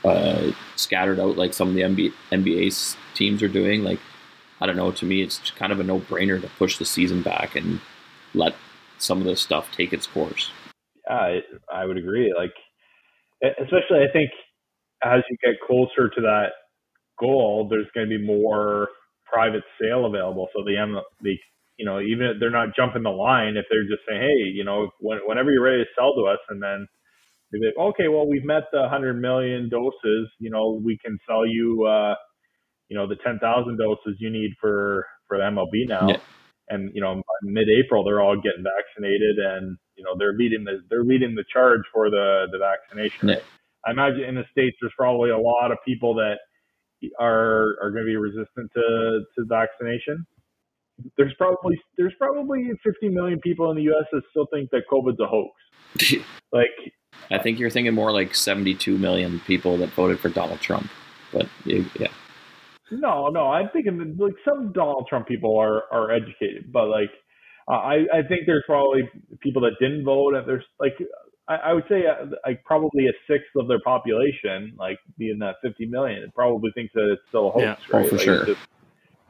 [0.04, 3.84] uh, scattered out like some of the NBA, NBA teams are doing.
[3.84, 4.00] Like,
[4.60, 4.90] I don't know.
[4.92, 7.80] To me, it's kind of a no brainer to push the season back and
[8.34, 8.54] let
[8.98, 10.50] some of this stuff take its course.
[11.08, 11.40] yeah, I,
[11.72, 12.34] I would agree.
[12.36, 12.52] Like,
[13.42, 14.30] especially I think
[15.02, 16.48] as you get closer to that
[17.18, 18.88] goal, there's going to be more
[19.30, 20.48] private sale available.
[20.54, 21.36] So the the
[21.78, 24.64] you know, even if they're not jumping the line, if they're just saying, hey, you
[24.64, 26.86] know, when, whenever you're ready to sell to us, and then
[27.50, 30.28] they're like, okay, well, we've met the 100 million doses.
[30.38, 32.16] You know, we can sell you, uh,
[32.90, 36.08] you know, the 10,000 doses you need for for the MLB now.
[36.08, 36.16] Yeah.
[36.70, 40.80] And you know, by mid-April, they're all getting vaccinated, and you know, they're leading the
[40.88, 43.28] they're leading the charge for the the vaccination.
[43.28, 43.40] Yeah.
[43.86, 46.38] I imagine in the states, there's probably a lot of people that
[47.18, 50.26] are are going to be resistant to to vaccination.
[51.16, 54.04] There's probably there's probably 50 million people in the U.S.
[54.12, 56.24] that still think that COVID's a hoax.
[56.52, 56.92] Like,
[57.30, 60.90] I think you're thinking more like 72 million people that voted for Donald Trump.
[61.32, 62.08] But yeah,
[62.90, 67.10] no, no, I'm thinking that, like some Donald Trump people are are educated, but like
[67.68, 69.02] uh, I I think there's probably
[69.40, 70.94] people that didn't vote, and there's like
[71.48, 75.56] I, I would say uh, like probably a sixth of their population, like being that
[75.62, 77.76] 50 million, probably thinks that it's still a hoax, Yeah.
[77.92, 78.08] Oh, right?
[78.08, 78.46] for Like, sure.
[78.46, 78.60] Just,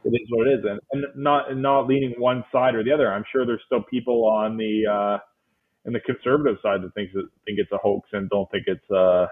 [0.05, 2.91] it is what it is, and, and not and not leaning one side or the
[2.93, 3.13] other.
[3.13, 5.19] I'm sure there's still people on the uh,
[5.85, 8.91] in the conservative side that thinks that think it's a hoax and don't think it's
[8.91, 9.27] uh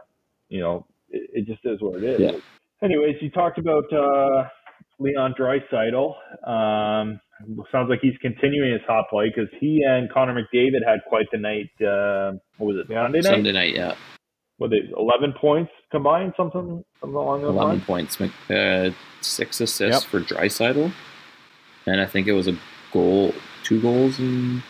[0.49, 2.21] you know it, it just is what it is.
[2.21, 2.41] Yeah.
[2.83, 4.45] Anyways, you talked about uh,
[4.99, 6.15] Leon Draisaitl.
[6.47, 7.21] Um,
[7.73, 11.39] sounds like he's continuing his hot play because he and Connor McDavid had quite the
[11.39, 11.71] night.
[11.81, 12.87] Uh, what was it?
[12.93, 13.25] Sunday night.
[13.25, 13.95] Sunday night, yeah,
[14.59, 18.17] What they eleven points combined, something, something along those 11 lines.
[18.17, 18.21] points,
[18.51, 18.91] uh,
[19.23, 20.11] six assists Yep.
[20.11, 20.93] for Draisaitl,
[21.87, 22.57] and I think it was a
[22.93, 23.33] goal,
[23.65, 24.63] two goals, and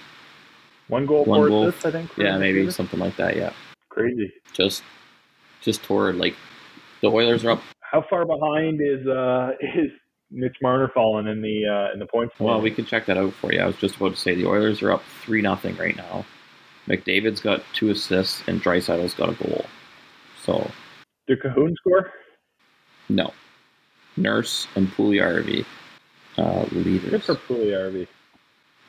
[0.88, 1.68] One goal, One four goal.
[1.68, 2.11] assists, I think.
[2.16, 2.72] yeah, maybe McDavid.
[2.72, 3.36] something like that.
[3.36, 3.52] Yeah,
[3.90, 4.32] Crazy.
[4.54, 4.82] just
[5.61, 6.34] just toward like
[7.02, 7.62] the Oilers are up.
[7.91, 9.91] How far behind is uh is
[10.30, 12.34] Mitch Marner falling in the uh in the points?
[12.39, 13.61] Well, we can check that out for you.
[13.61, 16.24] I was just about to say the Oilers are up three nothing right now.
[16.86, 19.64] McDavid's got two assists and Draisaitl's got a goal.
[20.43, 20.70] So
[21.26, 22.11] Did Kahun score?
[23.11, 23.32] no,
[24.16, 25.64] Nurse and Puljujarvi
[26.39, 27.26] uh, Good leaders.
[27.26, 28.07] for Puljujarvi.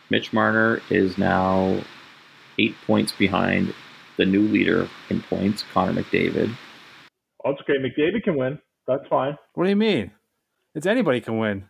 [0.09, 1.81] Mitch Marner is now
[2.57, 3.73] eight points behind
[4.17, 6.55] the new leader in points, Connor McDavid.
[7.45, 7.73] Oh, it's okay.
[7.79, 8.59] McDavid can win.
[8.89, 9.37] That's fine.
[9.53, 10.11] What do you mean?
[10.73, 11.65] It's anybody can win.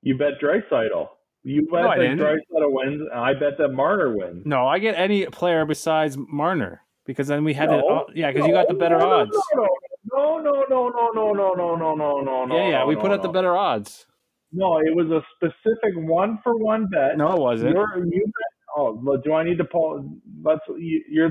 [0.00, 1.08] You bet Draisaitl.
[1.42, 2.16] You bet No, that.
[2.16, 4.46] Draisaitl wins, and I bet that Marner wins.
[4.46, 8.06] No, I get any player besides Marner because then we had No.
[8.08, 8.18] to.
[8.18, 9.30] Yeah, because you got the better no, no, odds.
[9.54, 12.56] No, no, no, no, no, no, no, no, no, no, no.
[12.56, 14.06] Yeah, yeah, no, we no, put up the better odds.
[14.50, 17.18] No, it was a specific one for one bet.
[17.18, 17.74] No, it wasn't.
[17.74, 18.78] You're, you bet.
[18.78, 20.08] Oh, do I need to pull?
[20.42, 20.60] Let's.
[20.68, 21.30] You, you're.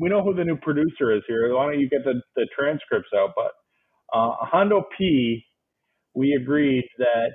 [0.00, 1.52] we know who the new producer is here.
[1.54, 3.30] Why don't you get the, the transcripts out?
[3.34, 3.52] But
[4.12, 5.44] uh, Hondo P,
[6.14, 7.32] we agreed that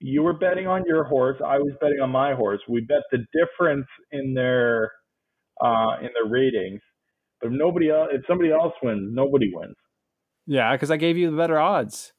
[0.00, 1.36] you were betting on your horse.
[1.44, 2.60] I was betting on my horse.
[2.68, 4.90] We bet the difference in their
[5.60, 6.80] uh, in their ratings.
[7.40, 9.76] But if nobody else, if somebody else wins, nobody wins.
[10.46, 12.12] Yeah, because I gave you the better odds.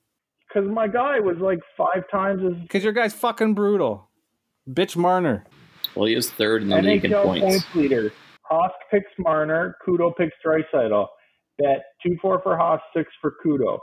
[0.47, 2.53] Because my guy was like five times as.
[2.61, 4.09] Because your guy's fucking brutal.
[4.69, 5.45] Bitch Marner.
[5.95, 7.45] Well, he is third in the league in NHL points.
[7.45, 8.13] points leader.
[8.43, 9.75] Haas picks Marner.
[9.85, 11.07] Kudo picks Draisaitl.
[11.59, 13.79] Bet two four for Haas, six for Kudo.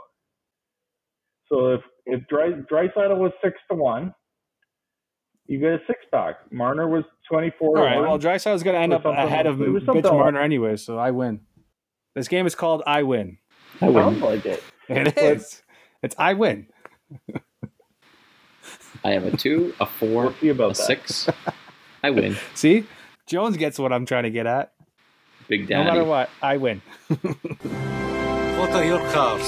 [1.47, 4.13] So if if Dry, Draisaitl was six to one,
[5.47, 6.51] you get a six pack.
[6.51, 7.77] Marner was twenty four.
[7.77, 7.99] All right.
[7.99, 11.11] Well, Draisaitl's going to end up ahead of like- it was Marner anyway, so I
[11.11, 11.41] win.
[12.15, 13.37] This game is called I Win.
[13.81, 14.03] I win.
[14.03, 14.63] sounds like it.
[14.89, 15.61] It is.
[16.03, 16.67] It's I Win.
[19.03, 20.75] I have a two, a four, We'll see about a that.
[20.75, 21.29] six.
[22.03, 22.35] I win.
[22.53, 22.85] See?
[23.27, 24.73] Jones gets what I'm trying to get at.
[25.51, 26.81] Big No matter what, I win.
[28.57, 29.43] What are your cards?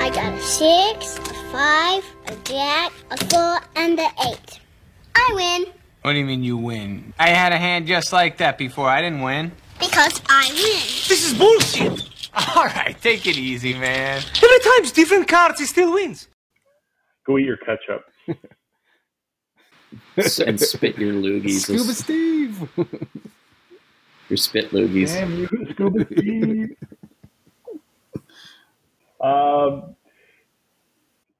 [0.00, 4.60] I got a six, a five, a jack, a four, and an eight.
[5.14, 5.66] I win
[6.00, 7.12] What do you mean you win?
[7.18, 8.88] I had a hand just like that before.
[8.88, 9.52] I didn't win.
[9.78, 10.86] because I win.
[11.08, 12.08] This is bullshit.
[12.56, 14.22] All right, take it easy, man.
[14.42, 16.28] Every time's different cards, he still wins.
[17.26, 18.06] Go eat your ketchup.
[20.46, 21.64] And spit your loogies.
[21.64, 22.66] Scuba Steve.
[24.32, 25.12] Your spit loogies.
[25.12, 25.98] Damn you, Scuba
[29.20, 29.94] um,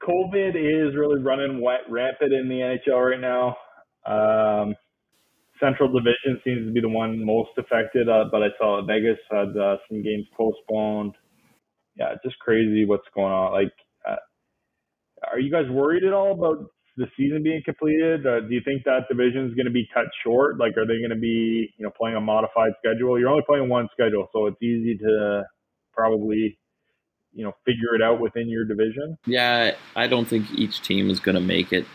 [0.07, 2.57] COVID is really running wet, rampant in the
[2.91, 3.57] NHL right now.
[4.05, 4.75] Um,
[5.59, 9.57] Central Division seems to be the one most affected, uh, but I saw Vegas had
[9.57, 11.15] uh, some games postponed.
[11.97, 13.53] Yeah, just crazy what's going on.
[13.53, 13.73] Like,
[14.07, 14.17] uh,
[15.33, 16.67] are you guys worried at all about
[16.97, 18.27] the season being completed?
[18.27, 20.59] Uh, do you think that division is going to be cut short?
[20.59, 23.19] Like, are they going to be, you know, playing a modified schedule?
[23.19, 25.45] You're only playing one schedule, so it's easy to
[25.95, 26.59] probably,
[27.33, 29.17] you know, figure it out within your division.
[29.27, 31.87] Yeah, I don't think each team is going to make it.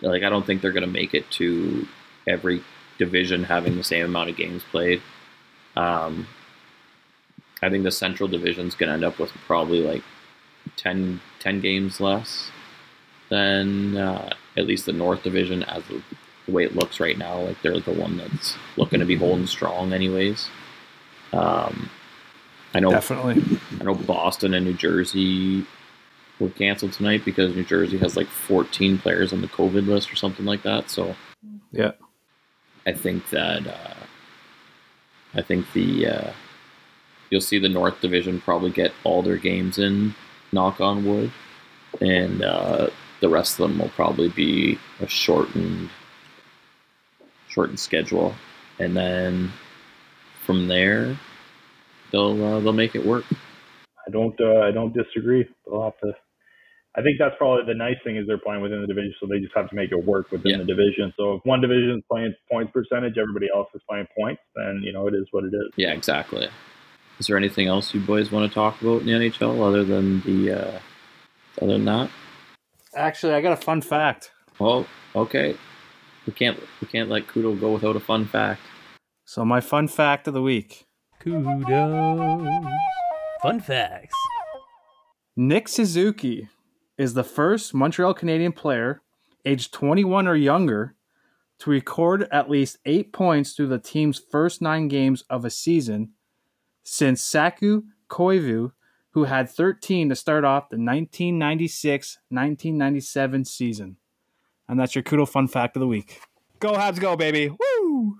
[0.00, 1.86] Like, I don't think they're going to make it to
[2.26, 2.62] every
[2.98, 5.02] division having the same amount of games played.
[5.76, 6.28] Um,
[7.62, 10.02] I think the Central Division is going to end up with probably like
[10.76, 12.50] 10, 10 games less
[13.30, 16.02] than uh, at least the North Division as the,
[16.46, 17.40] the way it looks right now.
[17.40, 20.48] Like, they're the one that's looking to be holding strong, anyways.
[21.32, 21.90] Um,
[22.74, 23.58] I know Definitely.
[23.80, 25.66] I know Boston and New Jersey
[26.40, 30.16] were canceled tonight because New Jersey has like 14 players on the COVID list or
[30.16, 30.90] something like that.
[30.90, 31.14] So
[31.72, 31.92] Yeah.
[32.86, 33.94] I think that uh,
[35.34, 36.32] I think the uh,
[37.30, 40.14] you'll see the North Division probably get all their games in.
[40.52, 41.32] Knock on wood,
[42.00, 42.88] and uh,
[43.24, 45.88] the rest of them will probably be a shortened
[47.48, 48.34] shortened schedule,
[48.78, 49.50] and then
[50.44, 51.18] from there
[52.12, 53.24] they'll uh, they'll make it work.
[54.06, 55.48] I don't, uh, I don't disagree.
[55.64, 56.12] They'll have to.
[56.96, 59.40] I think that's probably the nice thing is they're playing within the division, so they
[59.40, 60.58] just have to make it work within Yeah.
[60.58, 61.14] the division.
[61.16, 64.92] So if one division is playing points percentage, everybody else is playing points, then you
[64.92, 65.72] know it is what it is.
[65.76, 66.46] Yeah, exactly.
[67.18, 70.20] Is there anything else you boys want to talk about in the NHL other than
[70.20, 70.78] the uh,
[71.62, 72.10] other than that?
[72.96, 74.30] Actually, I got a fun fact.
[74.60, 75.56] Oh, okay.
[76.26, 78.60] We can't we can't let Kudo go without a fun fact.
[79.24, 80.86] So my fun fact of the week.
[81.20, 81.64] Kudos.
[83.42, 84.14] Fun facts.
[85.36, 86.48] Nick Suzuki
[86.96, 89.02] is the first Montreal Canadien player
[89.44, 90.94] aged 21 or younger
[91.58, 96.10] to record at least eight points through the team's first nine games of a season
[96.82, 98.72] since Saku Koivu,
[99.14, 103.96] who had 13 to start off the 1996 1997 season.
[104.68, 106.20] And that's your Kudo fun fact of the week.
[106.58, 107.48] Go Habs, go, baby.
[107.48, 108.16] Woo!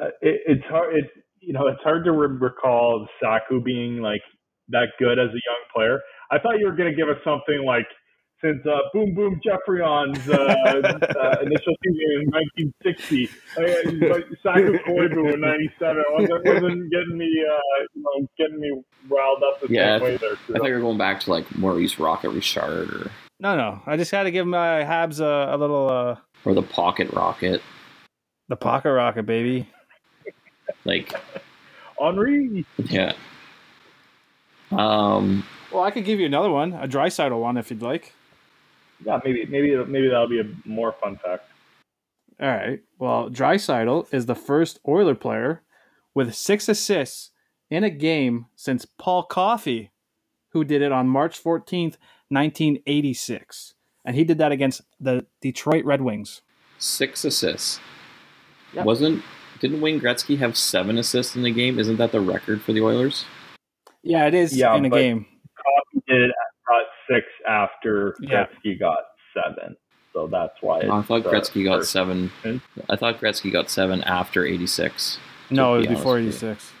[0.00, 0.94] Uh, it, it's hard.
[0.94, 1.04] It
[1.40, 4.20] you know it's hard to re- recall Saku being like
[4.68, 6.00] that good as a young player.
[6.30, 7.86] I thought you were going to give us something like
[8.42, 15.34] since uh, Boom Boom Geoffrion's uh, uh, initial season in 1960, uh, like Saku Koivu
[15.34, 16.04] in '97.
[16.12, 17.58] Wasn't, wasn't getting me, uh,
[17.94, 20.56] you know, getting me riled up the Yeah, I, same way th- there.
[20.56, 23.10] I thought you were going back to like Maurice Rocket Richard or
[23.40, 23.82] No, no.
[23.86, 27.60] I just had to give my Habs a, a little, uh, or the Pocket Rocket.
[28.48, 29.68] the pocket rocket, baby.
[30.84, 31.12] Like
[32.00, 32.64] Henri.
[32.86, 33.12] yeah.
[34.72, 35.44] Um.
[35.72, 38.14] Well, I could give you another one, a dry one if you'd like.
[39.04, 41.44] Yeah, maybe maybe maybe that'll be a more fun fact.
[42.40, 42.80] All right.
[42.98, 45.62] Well, Draisaitl is the first Oiler player
[46.14, 47.30] with six assists
[47.70, 49.90] in a game since Paul Coffey,
[50.50, 51.96] who did it on March 14th,
[52.28, 53.74] 1986.
[54.04, 56.40] And he did that against the Detroit Red Wings.
[56.78, 57.78] Six assists.
[58.72, 58.86] Yep.
[58.86, 59.22] Wasn't
[59.60, 61.78] didn't Wayne Gretzky have seven assists in the game?
[61.78, 63.26] Isn't that the record for the Oilers?
[64.02, 65.26] Yeah, it is Yeah, in a game.
[65.56, 66.36] Coffey did got
[67.10, 68.46] six after Yeah.
[68.64, 68.98] Gretzky got
[69.34, 69.76] seven,
[70.12, 70.80] so that's why.
[70.80, 71.92] I thought the Gretzky got first.
[71.92, 72.30] seven.
[72.88, 75.18] I thought Gretzky got seven after eighty six.
[75.50, 76.72] No, it be was before 86.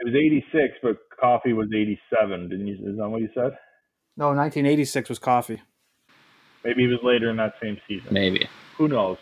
[0.00, 2.48] It was 86, but Coffey was 87.
[2.48, 2.74] Didn't you?
[2.74, 3.56] Is that what you said?
[4.16, 5.62] No, 1986 was Coffey.
[6.64, 8.08] Maybe he was later in that same season.
[8.12, 8.48] Maybe.
[8.78, 9.16] Who knows?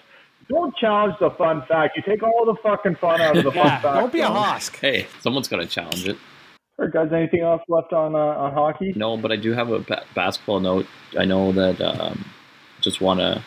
[0.48, 1.98] Don't challenge the fun fact.
[1.98, 4.00] You take all the fucking fun out of the Yeah, fun fact.
[4.00, 4.36] don't be a John.
[4.58, 4.76] hosk.
[4.80, 6.16] Hey, someone's got to challenge it.
[6.80, 7.12] Right, guys.
[7.12, 8.94] Anything else left on uh, on hockey?
[8.96, 10.86] No, but I do have a ba- basketball note.
[11.18, 12.24] I know that um,
[12.80, 13.44] just want to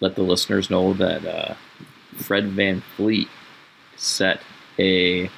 [0.00, 1.54] let the listeners know that uh,
[2.16, 3.26] Fred Van Fleet
[3.96, 4.40] set
[4.78, 5.28] a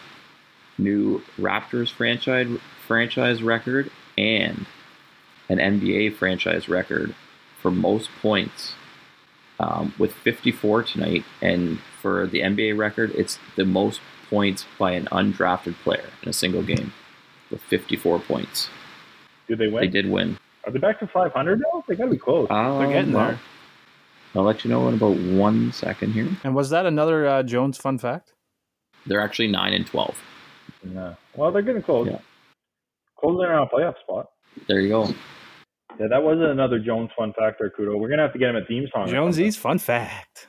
[0.77, 4.67] new Raptors franchise franchise record and
[5.49, 7.15] an NBA franchise record
[7.63, 8.75] for most points
[9.59, 11.25] um, with 54 tonight.
[11.41, 16.33] And for the NBA record, it's the most points by an undrafted player in a
[16.33, 16.93] single game
[17.51, 18.71] with 54 points.
[19.49, 19.83] Did they win?
[19.83, 20.39] They did win.
[20.65, 21.85] Are they back to 500 now?
[21.87, 22.47] They got to be close.
[22.51, 23.41] Um, They're getting well, there.
[24.35, 26.29] I'll let you know in about one second here.
[26.45, 28.33] And was that another uh, Jones fun fact?
[29.07, 30.17] They're actually 9 and 12.
[30.85, 31.15] Yeah.
[31.35, 32.07] Well, they're getting close.
[32.09, 32.19] Yeah.
[33.19, 34.31] Closing in on a playoff spot.
[34.69, 35.09] There you go.
[35.99, 37.99] Yeah, that wasn't another Jones fun fact or Kudo.
[37.99, 39.03] We're gonna have to get him a theme song.
[39.03, 39.15] or something.
[39.15, 40.47] Jonesy's fun fact.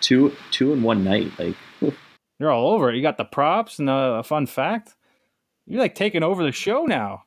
[0.00, 1.30] Two two in one night.
[1.38, 1.54] Like
[2.38, 2.96] You're all over it.
[2.96, 4.94] You got the props and a fun fact.
[5.66, 7.24] You're like taking over the show now.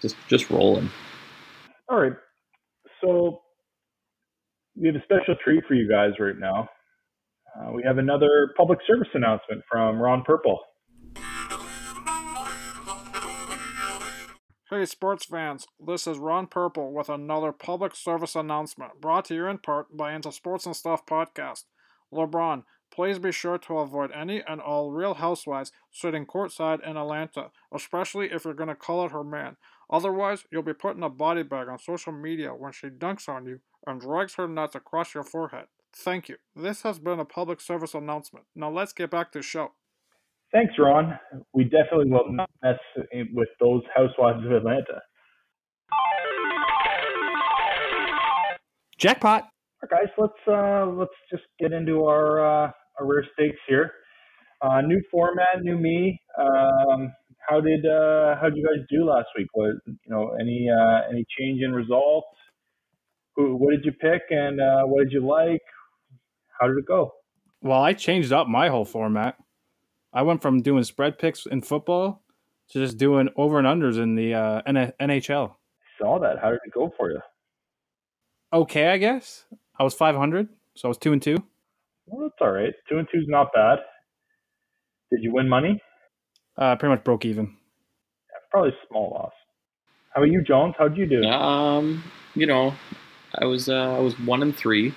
[0.00, 0.90] just just rolling.
[1.88, 2.12] All right.
[3.00, 3.42] So
[4.76, 6.68] we have a special treat for you guys right now.
[7.58, 10.60] Uh, we have another public service announcement from Ron Purple.
[14.70, 19.46] Hey, sports fans, this is Ron Purple with another public service announcement brought to you
[19.46, 21.64] in part by Into Sports and Stuff podcast.
[22.12, 22.64] LeBron,
[22.98, 28.26] please be sure to avoid any and all real housewives sitting courtside in Atlanta, especially
[28.32, 29.56] if you're going to call out her man.
[29.88, 33.60] Otherwise, you'll be putting a body bag on social media when she dunks on you
[33.86, 35.66] and drags her nuts across your forehead.
[35.94, 36.38] Thank you.
[36.56, 38.46] This has been a public service announcement.
[38.56, 39.74] Now let's get back to the show.
[40.50, 41.16] Thanks, Ron.
[41.54, 42.80] We definitely will not mess
[43.32, 45.02] with those housewives of Atlanta.
[48.96, 49.44] Jackpot.
[49.80, 52.72] All right, guys, let's uh, let's just get into our uh, our
[53.04, 53.92] rare stakes here.
[54.60, 56.20] Uh, new format, new me.
[56.38, 57.12] Um,
[57.48, 59.46] how did uh, how did you guys do last week?
[59.54, 60.36] Was you know?
[60.40, 62.26] Any uh, any change in results?
[63.36, 65.62] Who, what did you pick, and uh, what did you like?
[66.60, 67.12] How did it go?
[67.62, 69.36] Well, I changed up my whole format.
[70.12, 72.22] I went from doing spread picks in football
[72.70, 75.54] to just doing over and unders in the uh, N- NHL.
[76.00, 76.38] Saw that.
[76.40, 77.20] How did it go for you?
[78.52, 79.44] Okay, I guess.
[79.78, 81.36] I was 500, so I was 2 and 2.
[82.10, 82.72] Well, that's all right.
[82.88, 83.78] Two and two's not bad.
[85.10, 85.80] Did you win money?
[86.56, 87.56] Uh, pretty much broke even.
[88.50, 89.32] Probably small loss.
[90.14, 90.74] How about you, Jones?
[90.78, 91.22] How'd you do?
[91.24, 92.02] Um,
[92.34, 92.74] you know,
[93.34, 94.94] I was uh, I was one and three.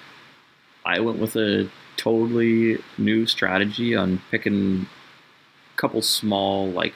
[0.85, 4.87] I went with a totally new strategy on picking
[5.73, 6.93] a couple small like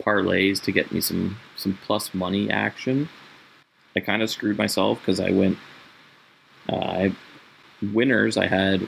[0.00, 3.08] parlays to get me some some plus money action.
[3.96, 5.58] I kind of screwed myself because I went.
[6.68, 7.16] Uh, I
[7.94, 8.36] winners.
[8.36, 8.86] I had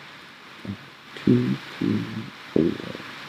[1.24, 2.02] two, three,
[2.52, 2.70] four,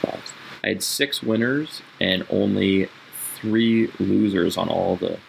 [0.02, 0.34] five.
[0.64, 2.90] I had six winners and only
[3.36, 5.20] three losers on all the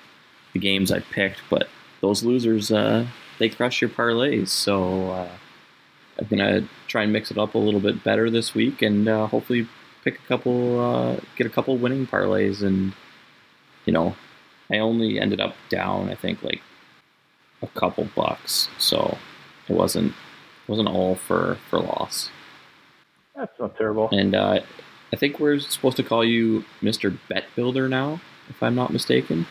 [0.52, 1.68] the games I picked, but
[2.02, 3.06] those losers uh,
[3.38, 4.48] they crush your parlays.
[4.48, 5.30] So uh,
[6.18, 9.26] I'm gonna try and mix it up a little bit better this week, and uh,
[9.26, 9.68] hopefully
[10.04, 12.62] pick a couple, uh, get a couple winning parlays.
[12.62, 12.92] And
[13.86, 14.14] you know,
[14.70, 16.62] I only ended up down, I think, like
[17.62, 19.16] a couple bucks, so
[19.68, 20.12] it wasn't
[20.68, 22.30] wasn't all for for loss.
[23.34, 24.08] That's not terrible.
[24.12, 24.60] And uh,
[25.12, 27.16] I think we're supposed to call you Mr.
[27.28, 29.46] Bet Builder now, if I'm not mistaken.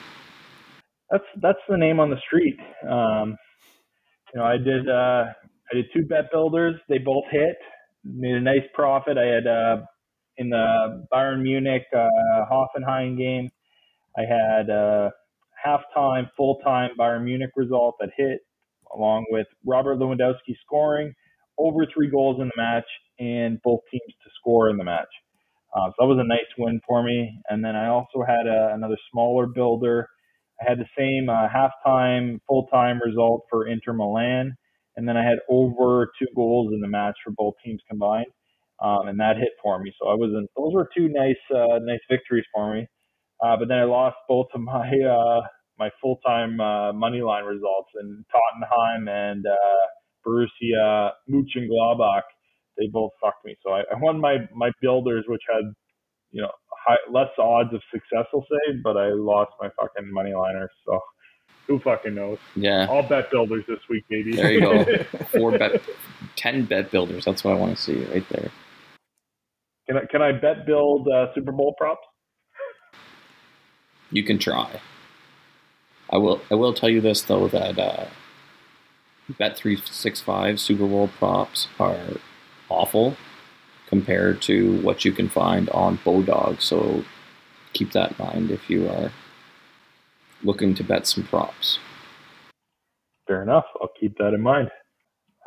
[1.09, 2.57] That's that's the name on the street.
[2.89, 3.35] Um,
[4.33, 5.25] you know, I did uh,
[5.71, 6.75] I did two bet builders.
[6.87, 7.57] They both hit.
[8.03, 9.17] Made a nice profit.
[9.17, 9.77] I had uh,
[10.37, 12.07] in the Bayern Munich uh,
[12.49, 13.49] Hoffenheim game.
[14.17, 15.09] I had uh,
[15.65, 18.39] halftime, full time Bayern Munich result that hit,
[18.95, 21.13] along with Robert Lewandowski scoring
[21.61, 22.87] over three goals in the match
[23.19, 25.11] and both teams to score in the match.
[25.73, 27.31] Uh, so that was a nice win for me.
[27.49, 30.07] And then I also had a, another smaller builder.
[30.59, 34.55] I had the same uh, halftime, full time result for Inter Milan.
[34.97, 38.27] And then I had over two goals in the match for both teams combined.
[38.83, 39.93] Um, and that hit for me.
[40.01, 42.87] So I was in, those were two nice, uh, nice victories for me.
[43.41, 45.41] Uh, but then I lost both of my, uh,
[45.77, 49.85] my full time, uh, money line results in Tottenham and, uh,
[50.25, 52.23] Borussia Mönchengladbach.
[52.77, 53.55] they both fucked me.
[53.63, 55.63] So I, I won my my builders, which had
[56.31, 56.51] you know
[56.85, 60.71] high, less odds of success, I'll say, but I lost my fucking money liners.
[60.85, 60.99] So
[61.67, 62.37] who fucking knows?
[62.55, 62.87] Yeah.
[62.89, 64.35] I'll bet builders this week, baby.
[64.35, 64.85] There you go.
[65.31, 65.81] Four bet,
[66.35, 67.25] ten bet builders.
[67.25, 68.51] That's what I want to see right there.
[69.87, 72.05] Can I can I bet build uh, Super Bowl props?
[74.11, 74.81] You can try.
[76.09, 76.41] I will.
[76.51, 78.05] I will tell you this though that uh,
[79.37, 81.97] Bet three six five Super Bowl props are
[82.69, 83.15] awful
[83.87, 86.61] compared to what you can find on Bodog.
[86.61, 87.03] So
[87.73, 89.11] keep that in mind if you are
[90.43, 91.79] looking to bet some props.
[93.27, 93.65] Fair enough.
[93.81, 94.69] I'll keep that in mind.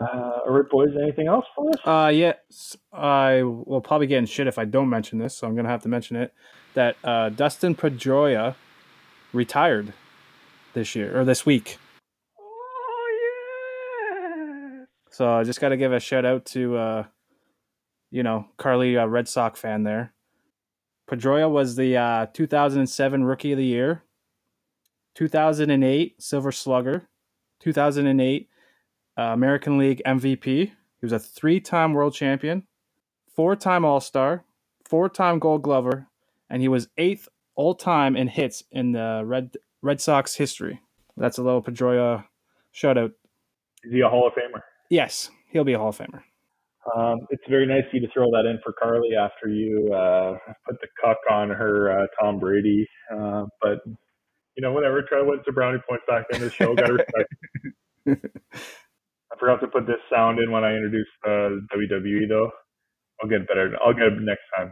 [0.01, 0.89] Uh, all right, boys.
[1.01, 1.77] Anything else for us?
[1.85, 5.55] Uh, yes, I will probably get in shit if I don't mention this, so I'm
[5.55, 6.33] gonna have to mention it.
[6.75, 8.57] That uh, Dustin Pedroia
[9.33, 9.93] retired
[10.73, 11.79] this year or this week.
[12.39, 13.09] Oh
[14.81, 14.85] yeah!
[15.15, 17.05] So I just got to give a shout out to, uh,
[18.11, 20.13] you know, Carly, a Red Sox fan there.
[21.09, 24.03] Pedroia was the uh, 2007 Rookie of the Year,
[25.15, 27.09] 2008 Silver Slugger,
[27.61, 28.49] 2008
[29.17, 30.43] uh, American League MVP.
[30.43, 32.67] He was a three-time World Champion,
[33.37, 34.43] four-time All-Star,
[34.85, 36.09] four-time Gold Glover,
[36.51, 40.81] and he was eighth all-time in hits in the Red Red Sox history.
[41.17, 42.25] That's a little Pedroia
[42.73, 43.13] shout out.
[43.85, 44.61] Is he a Hall of Famer?
[44.91, 46.23] Yes, he'll be a Hall of Famer.
[46.95, 50.37] Um, it's very nice of you to throw that in for Carly after you uh,
[50.67, 52.87] put the cuck on her uh, Tom Brady.
[53.11, 53.79] Uh, but
[54.57, 55.03] you know, whatever.
[55.03, 56.75] Try to win some brownie points back in the show.
[56.75, 56.93] Got to
[58.07, 58.27] respect.
[59.33, 62.51] I forgot to put this sound in when I introduced uh, WWE though.
[63.23, 63.77] I'll get better.
[63.85, 64.71] I'll get it next time.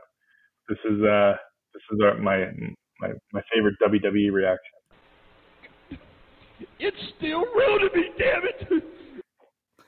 [0.69, 1.33] This is uh
[1.75, 2.45] this is our, my
[3.01, 5.99] my my favorite WWE reaction.
[6.79, 8.85] It's still real to me, damn it.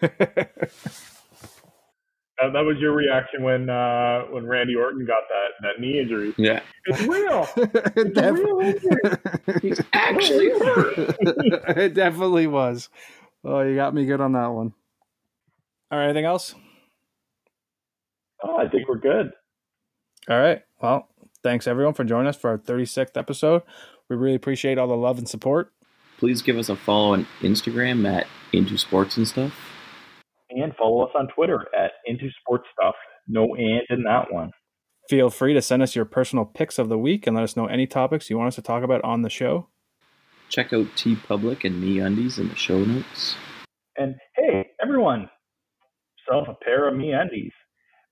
[2.43, 6.35] Uh, that was your reaction when uh, when Randy Orton got that that knee injury.
[6.37, 7.47] Yeah, it's real.
[7.97, 9.01] It's a real injury.
[9.63, 11.17] He's actually hurt.
[11.77, 12.89] it definitely was.
[13.45, 14.73] Oh, you got me good on that one.
[15.93, 16.57] All right, anything else?
[18.43, 19.31] Oh, I think we're good.
[20.29, 20.63] All right.
[20.83, 21.09] Well,
[21.43, 23.63] thanks everyone for joining us for our 36th episode.
[24.09, 25.73] We really appreciate all the love and support.
[26.19, 29.55] Please give us a follow on Instagram at Into Sports and Stuff.
[30.55, 32.95] And follow us on Twitter at Into Sports Stuff.
[33.27, 34.51] No and in that one.
[35.09, 37.67] Feel free to send us your personal picks of the week and let us know
[37.67, 39.69] any topics you want us to talk about on the show.
[40.49, 43.35] Check out TeePublic and MeUndies in the show notes.
[43.97, 45.29] And hey, everyone,
[46.27, 47.51] yourself a pair of MeUndies.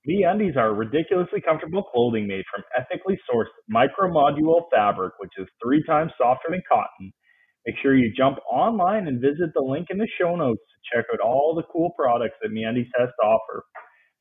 [0.04, 5.46] Me Undies are ridiculously comfortable clothing made from ethically sourced micro MicroModal fabric, which is
[5.62, 7.12] three times softer than cotton.
[7.66, 11.06] Make sure you jump online and visit the link in the show notes to check
[11.12, 13.64] out all the cool products that MeUndies has to offer.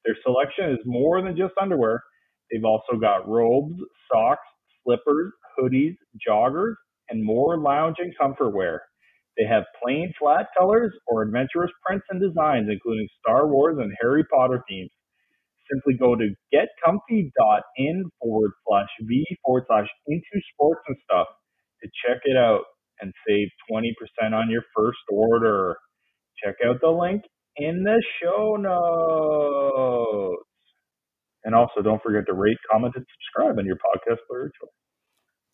[0.06, 2.04] Their selection is more than just underwear.
[2.52, 3.76] They've also got robes,
[4.12, 4.48] socks,
[4.84, 5.96] slippers, hoodies,
[6.28, 6.76] joggers,
[7.10, 8.84] and more lounge and comfort wear.
[9.38, 14.24] They have plain flat colors or adventurous prints and designs, including Star Wars and Harry
[14.26, 14.92] Potter themes.
[15.72, 21.28] Simply go to getcomfy.in forward slash V forward slash into sports and stuff
[21.84, 22.64] to check it out
[23.02, 25.76] and save 20% on your first order.
[26.44, 27.24] Check out the link
[27.58, 30.44] in the show notes.
[31.44, 34.70] And also, don't forget to rate, comment, and subscribe on your podcast player of choice.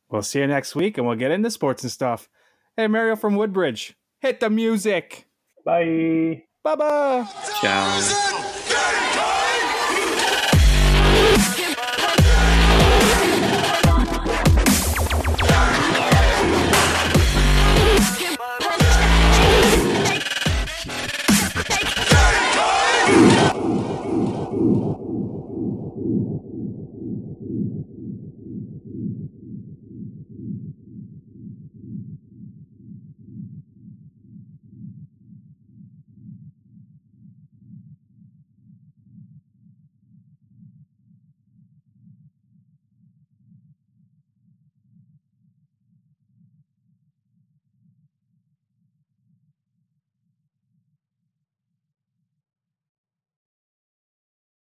[0.10, 2.30] We'll see you next week and we'll get into sports and stuff.
[2.76, 5.26] Hey, Mario from Woodbridge, hit the music.
[5.66, 6.43] Bye.
[6.64, 7.28] Bye bye.
[7.62, 8.43] Ciao.